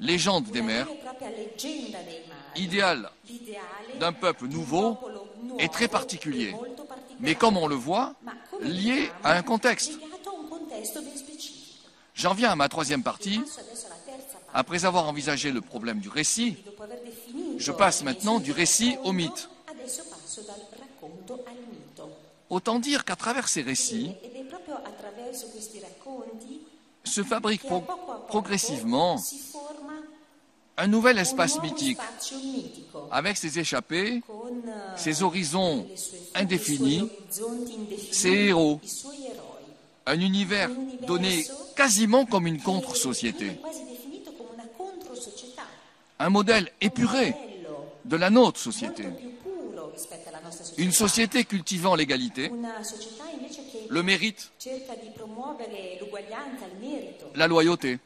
légende 0.00 0.46
des 0.50 0.62
mers, 0.62 0.88
idéal 2.56 3.10
d'un 4.00 4.12
peuple 4.12 4.46
nouveau 4.46 4.98
et 5.58 5.68
très 5.68 5.88
particulier. 5.88 6.54
mais 7.20 7.34
comme 7.34 7.56
on 7.56 7.66
le 7.66 7.74
voit, 7.74 8.14
lié 8.60 9.10
à 9.24 9.32
un 9.34 9.42
contexte. 9.42 9.98
J'en 12.14 12.34
viens 12.34 12.50
à 12.50 12.56
ma 12.56 12.68
troisième 12.68 13.02
partie. 13.02 13.40
Après 14.54 14.84
avoir 14.84 15.06
envisagé 15.08 15.52
le 15.52 15.60
problème 15.60 16.00
du 16.00 16.08
récit, 16.08 16.56
Je 17.58 17.72
passe 17.72 18.02
maintenant 18.02 18.38
du 18.40 18.52
récit 18.52 18.96
au 19.04 19.12
mythe. 19.12 19.48
Mito. 21.70 22.10
autant 22.50 22.78
dire 22.78 23.04
qu'à 23.04 23.16
travers 23.16 23.48
ces 23.48 23.62
récits 23.62 24.12
se 27.04 27.22
fabrique 27.22 27.62
pro- 27.62 27.84
progressivement 28.28 29.20
un 30.76 30.86
nouvel 30.86 31.18
espace 31.18 31.60
mythique 31.60 31.98
avec 33.10 33.36
ses 33.36 33.58
échappées, 33.58 34.22
con 34.26 34.46
eh, 34.64 34.98
ses 34.98 35.22
horizons 35.22 35.86
indéfinis, 36.34 37.10
ses 38.12 38.28
héros. 38.48 38.80
Un 40.08 40.20
univers 40.20 40.70
donné 41.06 41.44
quasiment 41.76 42.24
comme 42.24 42.46
une 42.46 42.60
contre-société, 42.60 43.52
un 46.18 46.30
modèle 46.30 46.72
épuré 46.80 47.34
de 48.06 48.16
la 48.16 48.30
nôtre 48.30 48.58
société, 48.58 49.04
une 50.78 50.92
société 50.92 51.44
cultivant 51.44 51.94
l'égalité, 51.94 52.50
le 53.90 54.02
mérite, 54.02 54.50
la 57.34 57.46
loyauté. 57.46 57.98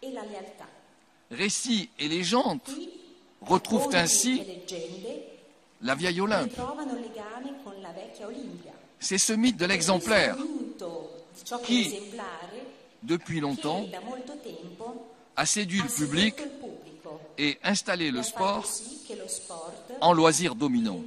Récits 1.30 1.88
et 1.98 2.08
légendes 2.08 2.60
retrouvent 3.40 3.94
ainsi 3.94 4.42
la 5.82 5.94
vieille 5.94 6.20
Olympe. 6.20 6.52
C'est 8.98 9.18
ce 9.18 9.32
mythe 9.32 9.56
de 9.56 9.66
l'exemplaire 9.66 10.36
Esemplare 11.42 12.50
depuis 13.02 13.40
longtemps 13.40 13.84
a 15.36 15.46
séduit 15.46 15.80
le 15.80 15.88
public 15.88 16.34
et 17.38 17.58
installé 17.64 18.10
e 18.10 18.12
le 18.12 18.22
fatto 18.22 18.62
sport 19.26 19.74
en 20.00 20.12
loisir 20.12 20.54
dominant, 20.54 21.00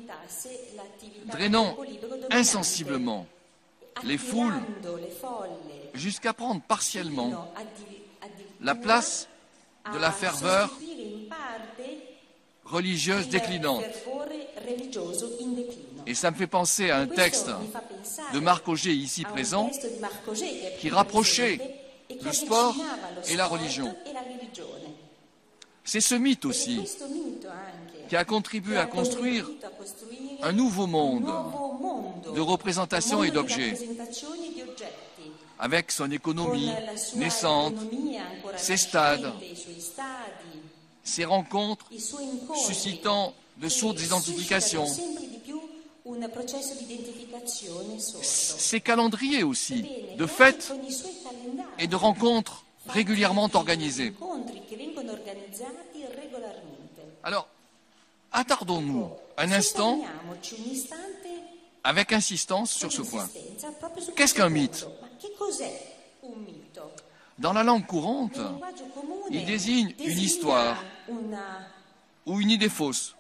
drainant 1.28 1.78
insensiblement 2.32 3.28
les 4.04 4.18
foules 4.18 4.60
jusqu'à 5.94 6.34
prendre 6.34 6.62
partiellement 6.62 7.52
la 8.62 8.76
place 8.76 9.30
de 9.94 10.00
la 10.00 10.12
ferveur 10.12 10.70
religieuse 12.66 13.30
déclinante. 13.30 13.84
Et 16.08 16.14
ça 16.14 16.32
me 16.32 16.36
fait 16.36 16.48
penser 16.48 16.90
à 16.90 16.98
un 16.98 17.08
texte 17.08 17.50
de 18.34 18.40
Marc 18.40 18.68
Auger 18.68 18.94
ici 18.94 19.24
présent 19.24 19.72
qui 20.80 20.90
rapprochait 20.90 21.60
le 22.22 22.32
sport 22.32 22.76
et 23.28 23.36
la 23.36 23.48
religion. 23.48 23.94
C'est 25.84 26.02
ce 26.02 26.16
mythe 26.16 26.46
aussi 26.46 26.80
anche 26.80 27.06
qui 28.10 28.16
a 28.16 28.26
contribué 28.26 28.78
à 28.78 28.86
construire 28.86 29.50
un 30.42 30.52
nouveau 30.52 30.88
monde 30.88 31.32
de 32.36 32.42
représentation 32.42 33.22
un 33.22 33.24
et 33.24 33.32
d'objets, 33.32 33.78
avec 35.60 35.92
son 35.92 36.06
con 36.06 36.12
économie 36.12 36.72
naissante, 37.16 37.76
ses 38.58 38.78
stades, 38.78 39.32
ses 41.04 41.26
rencontres 41.26 41.90
suscitant 42.56 43.34
de 43.58 43.70
sourdes 43.70 44.02
identifications, 44.02 44.88
ses 48.22 48.82
calendriers 48.82 49.44
aussi, 49.44 49.86
de 50.18 50.26
fêtes 50.26 50.72
et 51.80 51.88
de 51.88 51.96
rencontres 51.96 52.66
régulièrement 52.88 53.50
organisées. 53.54 54.14
Alors, 57.24 57.48
attardons-nous 58.32 59.10
un 59.38 59.52
instant 59.52 60.00
avec 61.84 62.14
insistance 62.14 62.72
sur 62.72 62.92
ce 62.92 63.02
point. 63.02 63.28
Qu'est-ce 64.16 64.34
qu'un 64.34 64.50
mythe? 64.50 64.88
Dans 67.40 67.54
la 67.54 67.64
langue 67.64 67.86
courante, 67.86 68.40
il 69.32 69.46
désigne 69.46 69.94
une 70.00 70.20
histoire. 70.20 70.84
ou 72.26 72.40
une 72.40 72.50
idée 72.50 72.70
fausse, 72.70 73.15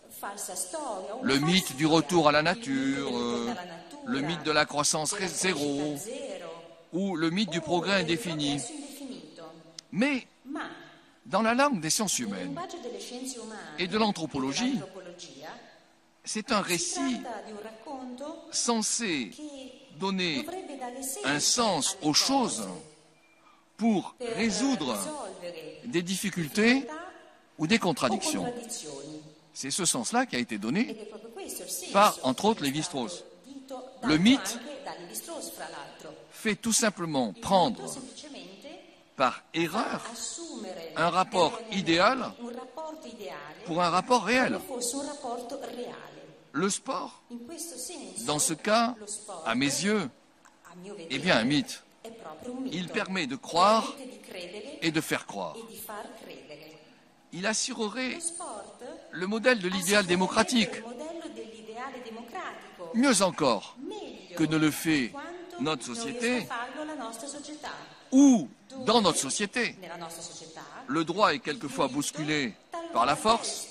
le 1.21 1.39
mythe 1.39 1.75
du 1.75 1.85
retour 1.85 2.27
à 2.27 2.31
la 2.31 2.41
nature, 2.41 3.17
euh, 3.17 3.53
le 4.05 4.21
mythe 4.21 4.43
de 4.43 4.51
la 4.51 4.65
croissance 4.65 5.15
zéro, 5.27 5.95
ou 6.93 7.15
le 7.15 7.29
mythe 7.29 7.49
du 7.49 7.61
progrès 7.61 8.01
indéfini. 8.01 8.61
Mais 9.91 10.27
Ma 10.45 10.61
dans 11.25 11.41
la 11.41 11.53
langue 11.55 11.79
des 11.81 11.89
sciences 11.89 12.19
humaines, 12.19 12.53
linguaggio 12.53 12.77
delle 12.83 13.01
scienze 13.01 13.35
umane 13.37 13.77
e 13.77 13.87
dell'antropologia, 13.87 14.65
e 14.65 14.69
dell'antropologia, 14.69 15.49
c'est 16.23 16.51
un 16.51 16.61
récit 16.61 17.21
censé 18.51 19.31
donner 19.97 20.45
un 21.23 21.39
sens 21.39 21.97
aux 22.01 22.13
choses 22.13 22.67
pour 23.77 24.15
résoudre 24.35 24.97
des 25.85 26.01
difficultés 26.01 26.87
ou 27.57 27.67
des 27.67 27.79
contradictions. 27.79 28.45
C'est 29.55 29.71
ce 29.71 29.85
sens-là 29.85 30.25
qui 30.25 30.35
a 30.35 30.39
été 30.39 30.57
donné 30.57 30.97
par, 31.93 32.19
entre 32.23 32.43
autres, 32.43 32.61
Lévi-Strauss. 32.61 33.23
Le 34.03 34.17
mythe 34.17 34.59
fait 36.29 36.55
tout 36.55 36.73
simplement 36.73 37.31
prendre 37.41 37.81
par 39.15 39.43
erreur 39.53 40.03
un 40.97 41.09
rapport 41.09 41.57
idéal 41.71 42.33
pour 43.65 43.81
un 43.81 43.89
rapport 43.89 44.25
réel. 44.25 44.59
Le 46.51 46.69
sport, 46.69 47.23
dans 48.25 48.39
ce 48.39 48.53
cas, 48.53 48.95
à 49.45 49.55
mes 49.55 49.65
yeux, 49.65 50.09
est 51.09 51.19
bien 51.19 51.37
un 51.37 51.45
mythe. 51.45 51.81
Il 52.73 52.89
permet 52.89 53.25
de 53.25 53.37
croire 53.37 53.95
et 54.81 54.91
de 54.91 55.01
faire 55.01 55.25
croire. 55.25 55.55
e 55.55 55.65
di 55.71 55.77
far 55.77 56.05
credere. 56.21 56.75
Il 57.35 57.45
assurerait 57.45 58.17
le 59.11 59.27
modèle 59.27 59.59
de 59.59 59.67
l'idéal 59.67 60.05
démocratique, 60.05 60.71
Mieux 62.93 63.21
encore 63.21 63.75
que 64.37 64.43
ne 64.43 64.55
le 64.55 64.71
fait 64.71 65.11
notre 65.59 65.83
société 65.83 66.47
ou 68.11 68.47
dans 68.85 69.01
notre 69.01 69.19
société. 69.19 69.75
Le 70.87 71.03
droit 71.03 71.33
est 71.33 71.39
quelquefois 71.39 71.89
bousculé 71.89 72.53
par 72.93 73.05
la 73.05 73.17
force 73.17 73.67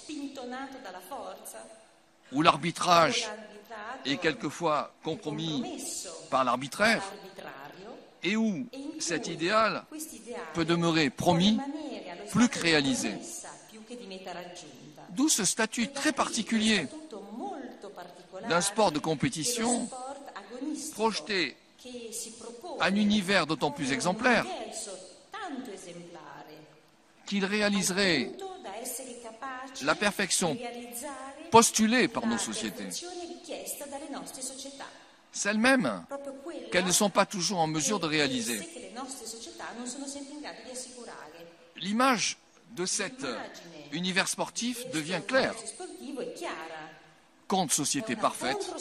ou 2.32 2.42
l'arbitrage 2.42 3.30
est 4.04 4.18
quelquefois 4.18 4.92
compromis 5.02 5.62
compromesso 5.62 6.10
par 6.30 6.44
l'arbitraire 6.44 7.02
et 8.22 8.36
où 8.36 8.66
E 8.72 9.00
cet 9.00 9.28
idéal 9.28 9.84
peut 10.54 10.64
demeurer 10.64 11.10
promis, 11.10 11.58
plus 12.30 12.48
que 12.48 12.58
réalisé. 12.58 13.12
D'où 15.10 15.28
ce 15.28 15.44
statut 15.44 15.88
très 15.92 16.12
particulier 16.12 16.86
d'un 18.48 18.60
sport 18.60 18.90
de 18.90 18.98
dello 18.98 19.04
compétition 19.04 19.88
projeté 20.92 21.56
un 22.80 22.94
univers 22.94 23.46
d'autant 23.46 23.70
plus 23.70 23.92
exemplaire 23.92 24.46
qu'il 27.26 27.44
réaliserait 27.44 28.32
la 29.82 29.94
perfection 29.94 30.56
postulée 31.50 32.08
par 32.08 32.26
nos 32.26 32.38
sociétés, 32.38 32.84
perfezione 32.84 33.12
richiesta 33.28 33.86
dalle 33.86 34.10
nostre 34.10 34.42
società. 34.42 34.84
celles 35.32 35.58
mêmes 35.58 36.04
Proprio 36.08 36.32
quella 36.44 36.68
qu'elles 36.70 36.84
ne 36.86 36.92
sont 36.92 37.10
pas 37.10 37.26
toujours 37.26 37.58
en 37.58 37.66
mesure 37.66 38.00
de 38.00 38.06
réaliser. 38.06 38.60
L'image 41.76 42.38
de 42.72 42.86
cet 42.86 43.24
univers 43.94 44.28
sportif 44.28 44.88
devient. 44.90 45.20
Contre 47.46 47.72
È 47.72 47.76
société 47.76 48.16
parfaite, 48.16 48.74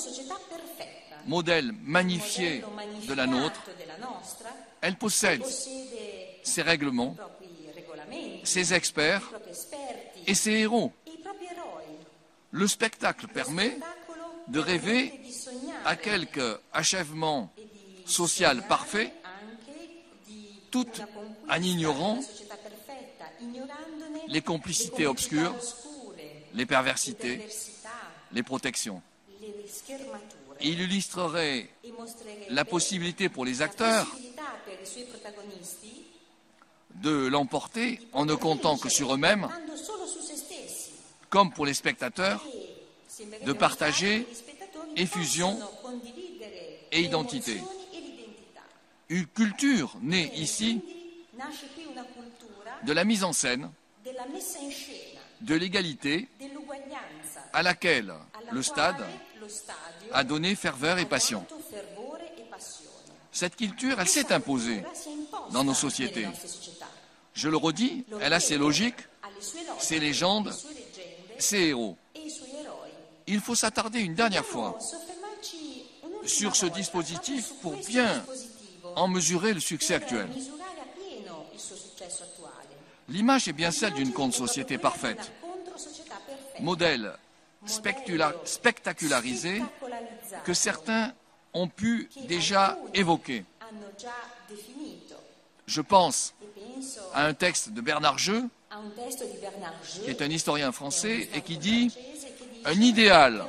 modèle 1.25 1.73
magnifié 1.83 2.63
de 3.07 3.13
la 3.13 3.27
nôtre, 3.27 3.61
elle 4.81 4.97
possède 4.97 5.43
ses 6.43 6.61
règlements, 6.61 7.15
ses 8.43 8.73
experts 8.73 9.29
et 10.27 10.33
ses 10.33 10.51
héros. 10.51 10.91
Le 12.51 12.67
spectacle 12.67 13.27
permet 13.27 13.77
de 14.47 14.59
rêver 14.59 15.19
à 15.85 15.95
quelque 15.95 16.59
achèvement 16.71 17.51
social 18.05 18.65
parfait, 18.67 19.13
tout 20.71 20.87
en 21.49 21.61
ignorant 21.61 22.19
les 24.33 24.41
complicités 24.41 25.05
obscures, 25.05 25.55
les 26.55 26.61
le 26.61 26.65
perversités, 26.65 27.47
les 28.31 28.41
protections. 28.41 29.01
Il 30.59 30.81
illustrerait 30.81 31.69
la 32.49 32.65
possibilité 32.65 33.29
pour 33.29 33.45
les 33.45 33.61
acteurs 33.61 34.07
de 36.95 37.27
l'emporter 37.27 37.99
en 38.11 38.25
ne 38.25 38.33
comptant 38.33 38.77
que 38.77 38.89
sur 38.89 39.13
eux-mêmes, 39.13 39.47
comme 41.29 41.53
pour 41.53 41.67
les 41.67 41.75
spectateurs, 41.75 42.43
de 43.45 43.53
partager 43.53 44.25
effusion 44.95 45.59
et 46.91 47.01
identité. 47.01 47.61
Une 49.09 49.27
culture 49.27 49.95
née 50.01 50.31
ici 50.35 50.81
de 52.83 52.93
la 52.93 53.03
mise 53.03 53.23
en 53.23 53.33
scène, 53.33 53.69
de 55.41 55.55
l'égalité 55.55 56.27
à 57.51 57.63
laquelle 57.63 58.13
le 58.51 58.61
stade 58.61 59.03
a 60.11 60.23
donné 60.23 60.55
ferveur 60.55 60.99
et 60.99 61.05
passion. 61.05 61.45
Cette 63.31 63.55
culture, 63.55 63.99
elle 63.99 64.07
s'est 64.07 64.31
imposée. 64.31 64.83
dans 65.51 65.63
nos 65.63 65.73
sociétés. 65.73 66.27
Je 67.33 67.49
le 67.49 67.57
redis, 67.57 68.05
elle 68.21 68.33
a 68.33 68.39
ses 68.39 68.57
logiques, 68.57 69.07
ses 69.79 69.99
légendes, 69.99 70.53
ses 71.39 71.69
héros. 71.69 71.97
e. 72.15 72.19
Il 73.27 73.39
faut 73.39 73.55
s'attarder 73.55 73.99
une 73.99 74.13
dernière 74.13 74.45
fois 74.45 74.77
sur 76.25 76.55
ce 76.55 76.65
dispositif 76.67 77.53
pour 77.61 77.75
bien 77.87 78.23
en 78.95 79.07
mesurer 79.07 79.53
le 79.53 79.59
succès 79.59 79.95
actuel. 79.95 80.27
L'image 83.09 83.47
est 83.47 83.53
bien 83.53 83.71
celle 83.71 83.93
d'une 83.93 84.13
contre-société 84.13 84.77
parfaite, 84.77 85.31
modèle 86.59 87.13
spectacularisé 87.65 89.61
que 90.43 90.53
certains 90.53 91.13
ont 91.53 91.67
pu 91.67 92.09
déjà 92.27 92.77
évoquer. 92.93 93.45
Je 95.65 95.81
pense 95.81 96.33
e 96.39 96.51
à 97.13 97.25
un 97.25 97.33
texte 97.33 97.69
de 97.69 97.81
Bernard 97.81 98.17
Jeu, 98.17 98.43
a 98.69 98.77
un 98.77 98.89
testo 98.89 99.25
di 99.25 99.37
Bernard 99.37 99.75
Jeu 99.83 100.01
qui 100.03 100.09
est 100.09 100.21
un 100.21 100.29
historien 100.29 100.71
français 100.71 101.29
et 101.33 101.41
qui 101.41 101.57
dit 101.57 101.93
un 102.65 102.79
idéal 102.81 103.45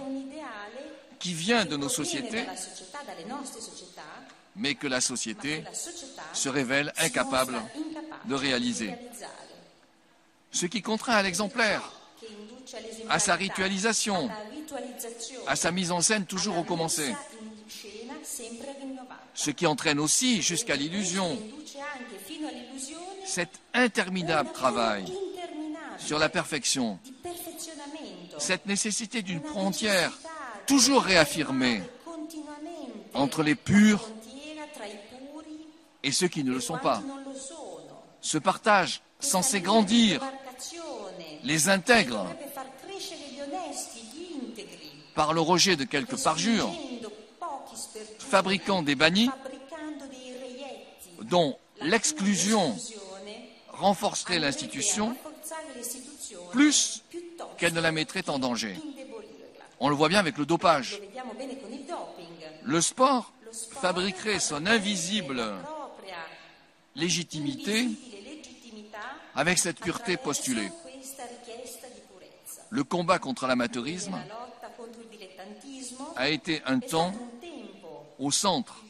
qui 1.18 1.32
vient 1.32 1.64
de 1.64 1.76
nos 1.76 1.88
sociétés, 1.88 2.44
mais 4.56 4.74
que 4.74 4.86
la 4.86 5.00
société 5.00 5.64
se 6.32 6.48
révèle 6.48 6.92
incapable 6.98 7.60
de 8.26 8.34
réaliser. 8.34 8.94
Ce 10.50 10.66
qui 10.66 10.82
contraint 10.82 11.14
à 11.14 11.22
l'exemplaire, 11.22 11.82
à 13.08 13.18
sa 13.18 13.34
ritualisation, 13.34 14.30
à 15.46 15.56
sa 15.56 15.70
mise 15.70 15.90
en 15.90 16.00
scène 16.00 16.26
toujours 16.26 16.56
rinnovata. 16.56 17.02
Ce 19.34 19.50
qui 19.50 19.66
entraîne 19.66 19.98
aussi 19.98 20.42
jusqu'à 20.42 20.76
l'illusion, 20.76 21.38
cet 23.24 23.50
interminable 23.72 24.52
travail 24.52 25.04
sur 25.98 26.18
la 26.18 26.28
perfection, 26.28 26.98
cette 28.38 28.66
nécessité 28.66 29.22
d'une 29.22 29.42
frontière 29.42 30.18
toujours 30.66 31.02
réaffirmée 31.02 31.82
entre 33.12 33.42
les 33.42 33.54
purs 33.54 34.08
et 36.02 36.12
ceux 36.12 36.28
qui 36.28 36.44
ne 36.44 36.52
le 36.52 36.60
sont 36.60 36.78
pas. 36.78 37.02
Ce 38.24 38.38
partage, 38.38 39.02
censé 39.20 39.60
grandir, 39.60 40.22
les 41.42 41.68
intègre 41.68 42.26
par 45.14 45.34
le 45.34 45.42
rejet 45.42 45.76
de 45.76 45.84
quelques 45.84 46.20
parjures, 46.24 46.72
fabriquant 48.18 48.80
des 48.80 48.94
bannis 48.94 49.30
dont 51.20 51.58
l'exclusion 51.82 52.74
renforcerait 53.68 54.38
l'institution 54.38 55.14
plus 56.50 57.04
qu'elle 57.58 57.74
ne 57.74 57.80
la 57.82 57.92
mettrait 57.92 58.30
en 58.30 58.38
danger. 58.38 58.74
On 59.80 59.90
le 59.90 59.94
voit 59.94 60.08
bien 60.08 60.18
avec 60.18 60.38
le 60.38 60.46
dopage. 60.46 60.98
Le 62.62 62.80
sport 62.80 63.34
fabriquerait 63.82 64.40
son 64.40 64.64
invisible 64.64 65.44
légitimité 66.96 67.88
avec 69.34 69.58
cette 69.58 69.80
pureté 69.80 70.16
postulée. 70.16 70.70
Le 72.70 72.84
combat 72.84 73.18
contre 73.18 73.46
l'amateurisme 73.46 74.18
a 76.16 76.28
été 76.28 76.62
un 76.66 76.78
temps 76.80 77.12
au 78.18 78.30
centre 78.30 78.82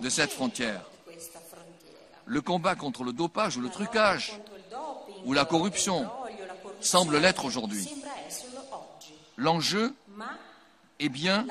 de 0.00 0.08
cette 0.08 0.32
frontière. 0.32 0.84
Le 2.26 2.40
combat 2.40 2.74
contre 2.74 3.04
le 3.04 3.12
dopage 3.12 3.56
ou 3.56 3.60
le 3.60 3.68
trucage 3.68 4.38
ou 5.24 5.32
la 5.32 5.44
corruption 5.44 6.08
semble 6.80 7.18
l'être 7.18 7.44
aujourd'hui. 7.44 7.88
L'enjeu 9.36 9.94
est 10.98 11.08
bien 11.08 11.46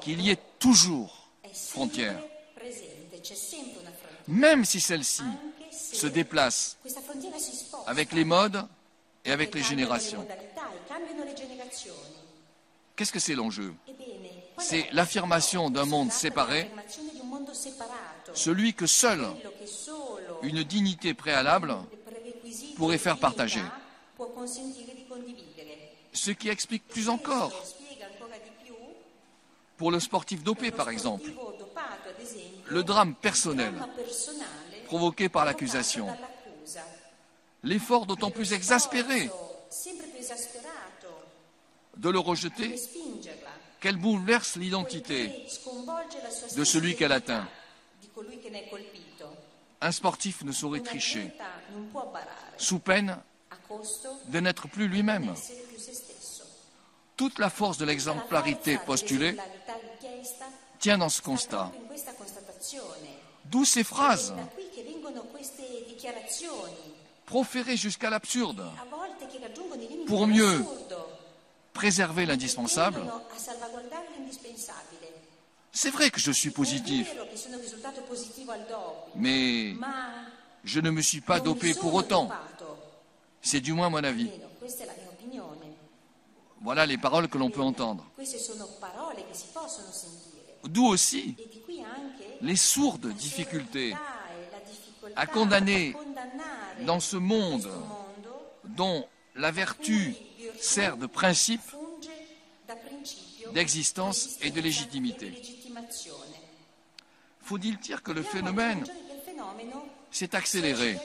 qu'il 0.00 0.20
y 0.20 0.30
ait 0.30 0.38
toujours 0.58 1.30
frontière, 1.52 2.20
même 4.26 4.64
si 4.64 4.80
celle-ci 4.80 5.24
se 5.92 5.96
se 5.96 6.06
déplace 6.06 6.76
questa 6.82 7.00
frontiera 7.00 7.38
si 7.38 7.56
sposta 7.56 7.90
avec 7.90 8.12
les 8.12 8.24
modes 8.24 8.66
et 9.24 9.32
avec 9.32 9.54
les 9.54 9.62
générations. 9.62 10.26
Qu'est-ce 12.96 13.12
que 13.12 13.18
c'est 13.18 13.34
l'enjeu? 13.34 13.74
C'est 14.58 14.86
la 14.86 15.02
l'affirmation 15.02 15.70
d'un 15.70 15.84
monde 15.84 16.10
séparé, 16.10 16.70
celui 18.34 18.74
que 18.74 18.86
seule 18.86 19.26
une 20.42 20.62
dignité 20.64 21.14
préalable 21.14 21.76
pourrait 22.76 22.98
faire 22.98 23.18
partager. 23.18 23.62
Ce 26.12 26.30
qui 26.32 26.48
explique 26.48 26.86
plus 26.88 27.08
encore, 27.08 27.52
pour 29.76 29.92
le 29.92 30.00
sportif 30.00 30.42
dopé 30.42 30.70
par 30.72 30.90
exemple, 30.90 31.30
le 32.66 32.82
drame 32.82 33.14
personnel 33.14 33.74
dramma 34.88 35.12
personale 35.18 35.18
provoqué 35.18 35.28
par 35.28 35.44
l'accusation, 35.44 36.08
l'effort 37.62 38.06
d'autant 38.06 38.30
plus 38.30 38.52
exaspéré 38.52 39.30
de 41.96 42.10
le 42.10 42.18
rejeter 42.18 42.74
qu'elle 43.80 43.96
bouleverse 43.96 44.56
l'identité 44.56 45.46
de 46.56 46.64
celui 46.64 46.96
qu'elle 46.96 47.12
atteint. 47.12 47.46
Un 49.80 49.92
sportif 49.92 50.42
ne 50.42 50.52
saurait 50.52 50.80
tricher, 50.80 51.30
sous 52.56 52.80
peine 52.80 53.18
de 54.26 54.40
n'être 54.40 54.68
plus 54.68 54.88
lui-même. 54.88 55.34
Toute 57.16 57.38
la 57.38 57.50
force 57.50 57.78
de 57.78 57.84
La 57.84 57.92
l'exemplarité 57.92 58.78
postulée 58.78 59.36
tient 60.78 60.98
dans 60.98 61.08
ce 61.08 61.18
sta 61.18 61.30
constat. 61.30 61.72
D'où 63.46 63.64
ces 63.64 63.84
phrases, 63.84 64.34
proférées 67.26 67.76
jusqu'à 67.76 68.10
l'absurde, 68.10 68.64
Pour 70.06 70.26
mieux 70.26 70.64
préserver 71.72 72.26
l'indispensable. 72.26 73.00
C'est 75.72 75.90
vrai 75.90 76.10
que 76.10 76.18
je 76.18 76.32
suis 76.32 76.50
positif, 76.50 77.14
mais 79.14 79.74
ma 79.78 80.28
je 80.64 80.80
ne 80.80 80.90
me 80.90 81.00
suis 81.00 81.20
pas 81.20 81.40
dopé 81.40 81.74
pour 81.74 81.94
autant. 81.94 82.28
C'est 83.40 83.60
du 83.60 83.72
moins 83.72 83.88
mon 83.88 84.02
avis. 84.02 84.30
Voilà 86.60 86.84
les 86.86 86.98
paroles 86.98 87.28
que 87.28 87.38
l'on 87.38 87.50
peut 87.50 87.62
entendre. 87.62 88.04
D'où 90.64 90.86
aussi 90.86 91.36
E 91.38 92.44
les 92.44 92.56
sourdes 92.56 93.08
difficultés 93.14 93.90
sordità 93.90 94.32
e 94.32 94.50
la 94.52 94.60
difficoltà 94.60 94.97
à 94.97 94.97
condamner 94.97 94.97
a 95.16 95.26
condannare 95.26 95.94
dans 96.80 97.00
ce 97.00 97.16
monde 97.16 97.68
dont 98.64 99.06
la 99.34 99.50
vertu 99.50 100.14
sert 100.60 100.96
de 100.96 101.06
principe 101.06 101.60
d'existence 103.52 104.36
et 104.42 104.50
de 104.50 104.60
légitimité. 104.60 105.32
Faut-il 107.40 107.78
dire 107.78 108.02
que 108.02 108.12
le 108.12 108.22
phénomène 108.22 108.84
s'est 110.10 110.34
accéléré 110.34 110.98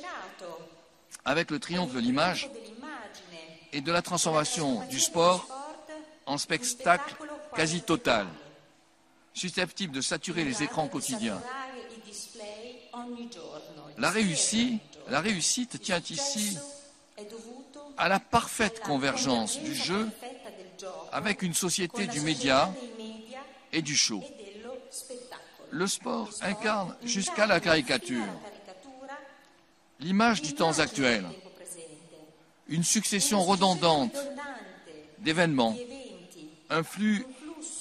avec 1.26 1.52
le 1.52 1.60
triomphe 1.60 1.94
de 1.94 2.00
l'image 2.00 2.50
et 3.72 3.82
de 3.82 3.92
la 3.92 4.02
transformation 4.02 4.86
du 4.88 5.00
sport 5.00 5.48
en 6.26 6.38
spectacle 6.38 7.16
quasi 7.56 7.82
total, 7.82 8.28
susceptible 9.34 9.94
de 9.94 10.02
saturer 10.02 10.44
les 10.44 10.64
écrans 10.64 10.88
quotidiens? 10.88 11.42
La 13.98 14.10
réussite, 14.10 15.82
tient 15.82 16.02
ici 16.10 16.58
à 17.98 18.10
la 18.10 18.20
parfaite 18.20 18.80
convergence 18.80 19.60
du 19.60 19.76
jeu 19.76 20.10
avec 21.12 21.42
une 21.42 21.54
société 21.54 22.08
du 22.08 22.22
média 22.22 22.74
et 23.72 23.82
du 23.82 23.96
show. 23.96 24.24
Le 25.72 25.88
sport 25.88 26.30
incarne 26.42 26.96
jusqu'à 27.04 27.46
la 27.46 27.60
caricature 27.60 28.26
l'image 30.00 30.42
du 30.42 30.54
temps 30.54 30.80
actuel, 30.80 31.26
une 32.68 32.84
succession 32.84 33.44
redondante 33.44 34.16
d'événements, 35.20 35.76
un 36.70 36.84
flux 36.84 37.26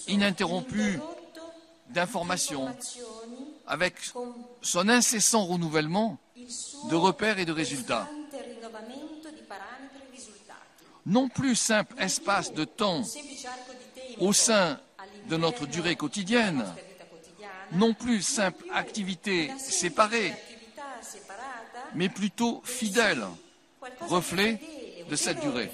ininterrompu 0.07 1.01
d'informations 1.91 2.75
avec 3.67 3.95
son 4.61 4.89
incessant 4.89 5.45
renouvellement 5.45 6.19
de 6.91 6.97
repères 6.97 7.39
et 7.39 7.45
de 7.45 7.53
résultats. 7.53 8.09
Non 11.07 11.29
plus 11.29 11.57
simple 11.57 11.95
espace 11.99 12.53
de 12.53 12.65
temps 12.65 13.03
au 14.21 14.33
sein 14.33 14.79
de 15.29 15.37
notre 15.37 15.67
durée 15.67 15.97
quotidienne, 15.97 16.65
non 17.73 17.95
plus 17.95 18.23
simple 18.23 18.65
activité 18.73 19.51
séparée, 19.59 20.33
mais 21.95 22.09
plutôt 22.09 22.61
fidèle, 22.65 23.25
reflet 24.01 24.61
de 25.09 25.17
cette 25.17 25.41
durée. 25.41 25.71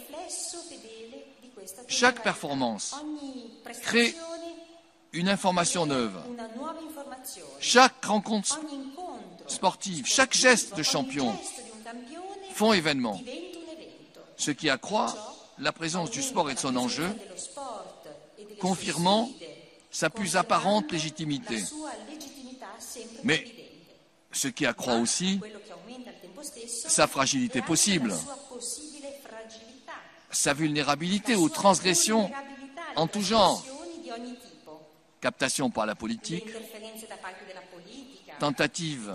Chaque 1.88 2.22
performance 2.22 2.94
crée 3.82 4.14
une 5.12 5.28
information 5.28 5.86
neuve. 5.86 6.18
Chaque 7.60 8.04
rencontre 8.04 8.60
sportive, 9.46 10.06
chaque 10.06 10.34
geste 10.34 10.76
de 10.76 10.82
champion 10.82 11.34
font 12.54 12.72
événement, 12.72 13.20
ce 14.36 14.50
qui 14.50 14.70
accroît 14.70 15.14
la 15.58 15.72
présence 15.72 16.10
du 16.10 16.22
sport 16.22 16.50
et 16.50 16.54
de 16.54 16.58
son 16.58 16.76
enjeu, 16.76 17.08
confirmant 18.60 19.30
sa 19.90 20.10
plus 20.10 20.36
apparente 20.36 20.92
légitimité, 20.92 21.62
mais 23.24 23.46
ce 24.32 24.48
qui 24.48 24.66
accroît 24.66 24.96
aussi 24.96 25.40
sa 26.66 27.06
fragilité 27.06 27.62
possible, 27.62 28.14
sa 30.30 30.52
vulnérabilité 30.52 31.34
aux 31.34 31.48
transgressions 31.48 32.30
en 32.96 33.06
tout 33.06 33.22
genre, 33.22 33.64
captation 35.20 35.70
par 35.70 35.86
la 35.86 35.94
politique, 35.94 36.46
tentative 38.38 39.12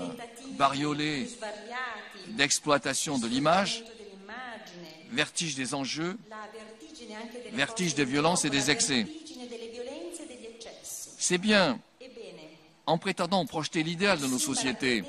bariolée 0.51 1.29
d'exploitation 2.29 3.17
de 3.17 3.27
l'image, 3.27 3.83
vertige 5.11 5.55
des 5.55 5.73
enjeux, 5.73 6.17
vertige 7.53 7.95
des 7.95 8.05
violences 8.05 8.45
et 8.45 8.49
des 8.49 8.71
excès. 8.71 9.05
C'est 11.17 11.37
bien 11.37 11.79
en 12.85 12.97
prétendant 12.97 13.45
projeter 13.45 13.83
l'idéal 13.83 14.19
de 14.19 14.27
nos 14.27 14.39
sociétés 14.39 15.03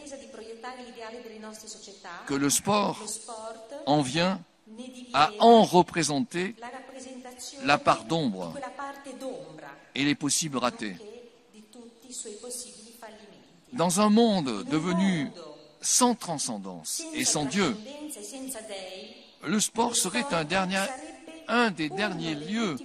que 2.27 2.35
le 2.35 2.51
sport 2.51 3.03
en 3.87 4.01
vient 4.03 4.41
à 5.13 5.31
en 5.41 5.63
représenter 5.65 6.55
la 7.65 7.79
part 7.79 8.05
d'ombre 8.05 8.55
et 9.95 10.05
les 10.05 10.15
possibles 10.15 10.59
ratés. 10.59 10.97
Dans 13.73 14.01
un 14.01 14.09
monde 14.09 14.65
devenu 14.71 15.31
sans 15.81 16.15
transcendance 16.15 17.03
et 17.15 17.25
sans 17.25 17.45
Dieu, 17.45 17.77
le 19.45 19.61
sport 19.61 19.97
serait 19.97 20.25
un, 20.33 20.45
dernier, 20.45 20.85
un 21.49 21.71
des 21.71 21.89
derniers 21.89 22.35
lieux 22.35 22.77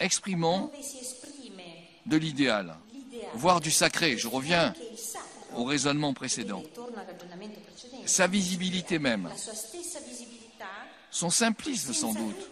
exprimant 0.00 0.70
de 2.06 2.16
l'idéal, 2.16 2.76
voire 3.34 3.60
du 3.60 3.70
sacré. 3.70 4.16
Je 4.16 4.28
reviens 4.28 4.74
au 5.54 5.64
raisonnement 5.64 6.14
précédent. 6.14 6.62
Sa 8.06 8.26
visibilité 8.26 8.98
même, 8.98 9.28
son 11.10 11.30
simplisme 11.30 11.92
sans 11.92 12.12
doute, 12.12 12.50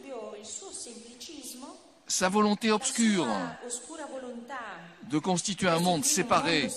sa 2.07 2.29
volonté 2.29 2.71
obscure 2.71 3.27
de 5.05 5.19
constituer 5.19 5.69
un 5.69 5.81
monde 5.81 6.05
séparé 6.05 6.71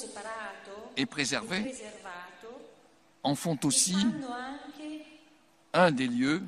et 0.95 1.05
préservé 1.05 1.75
en 3.23 3.35
font 3.35 3.57
aussi 3.63 3.95
un 5.73 5.91
des 5.91 6.07
lieux 6.07 6.41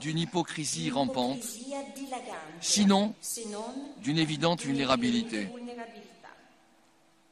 d'une 0.00 0.18
hypocrisie 0.18 0.90
rampante, 0.90 1.42
sinon 2.60 3.14
d'une 3.98 4.18
évidente 4.18 4.62
vulnérabilité. 4.62 5.48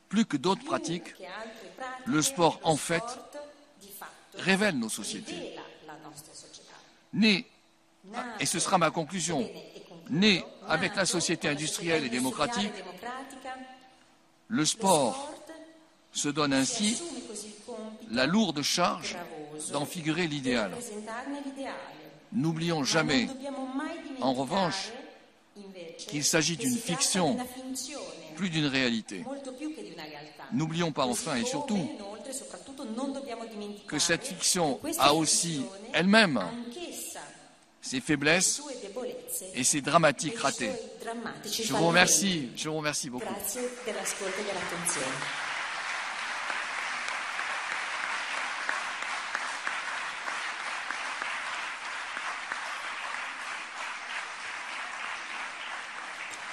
Plus 0.09 0.25
que 0.25 0.37
d'autres 0.37 0.64
pratiques, 0.64 1.14
le 2.07 2.23
sport, 2.23 2.61
en 2.62 2.77
fait, 2.77 3.03
révèle 4.35 4.79
nos 4.79 4.88
sociétés. 4.88 5.57
Né, 7.12 7.47
et 8.38 8.47
ce 8.47 8.59
sera 8.59 8.79
ma 8.79 8.90
conclusion, 8.90 9.49
né 10.11 10.45
avec 10.69 10.97
la 10.97 11.07
société 11.07 11.49
industrielle 11.49 12.05
et 12.05 12.09
démocratique, 12.09 12.73
le 14.49 14.65
sport 14.65 15.33
se 16.13 16.29
donne 16.29 16.53
ainsi 16.53 17.01
la 18.11 18.27
lourde 18.27 18.63
charge 18.63 19.17
d'en 19.73 19.87
figurer 19.87 20.27
l'idéal. 20.27 20.73
N'oublions 22.33 22.85
jamais, 22.85 23.29
en 24.21 24.33
revanche, 24.33 24.91
qu'il 26.09 26.25
s'agit 26.25 26.57
d'une 26.57 26.77
fiction, 26.77 27.37
plus 28.37 28.51
d'une 28.51 28.67
réalité. 28.67 29.25
N'oublions 30.53 30.93
pas 30.93 31.07
enfin 31.07 31.37
et 31.37 31.45
surtout 31.45 31.89
que 33.87 33.99
cette 33.99 34.27
fiction 34.27 34.81
a 34.99 35.15
aussi 35.15 35.63
elle-même 35.93 36.41
ses 37.81 38.01
faiblesses 38.01 38.62
et 39.55 39.64
ses 39.64 39.81
dramatiques 39.81 40.39
ratés. 40.39 40.72
Je 41.51 41.72
vous 41.72 41.87
remercie, 41.89 42.51
je 42.57 42.68
vous 42.68 42.76
remercie 42.76 43.11
beaucoup. 43.11 43.35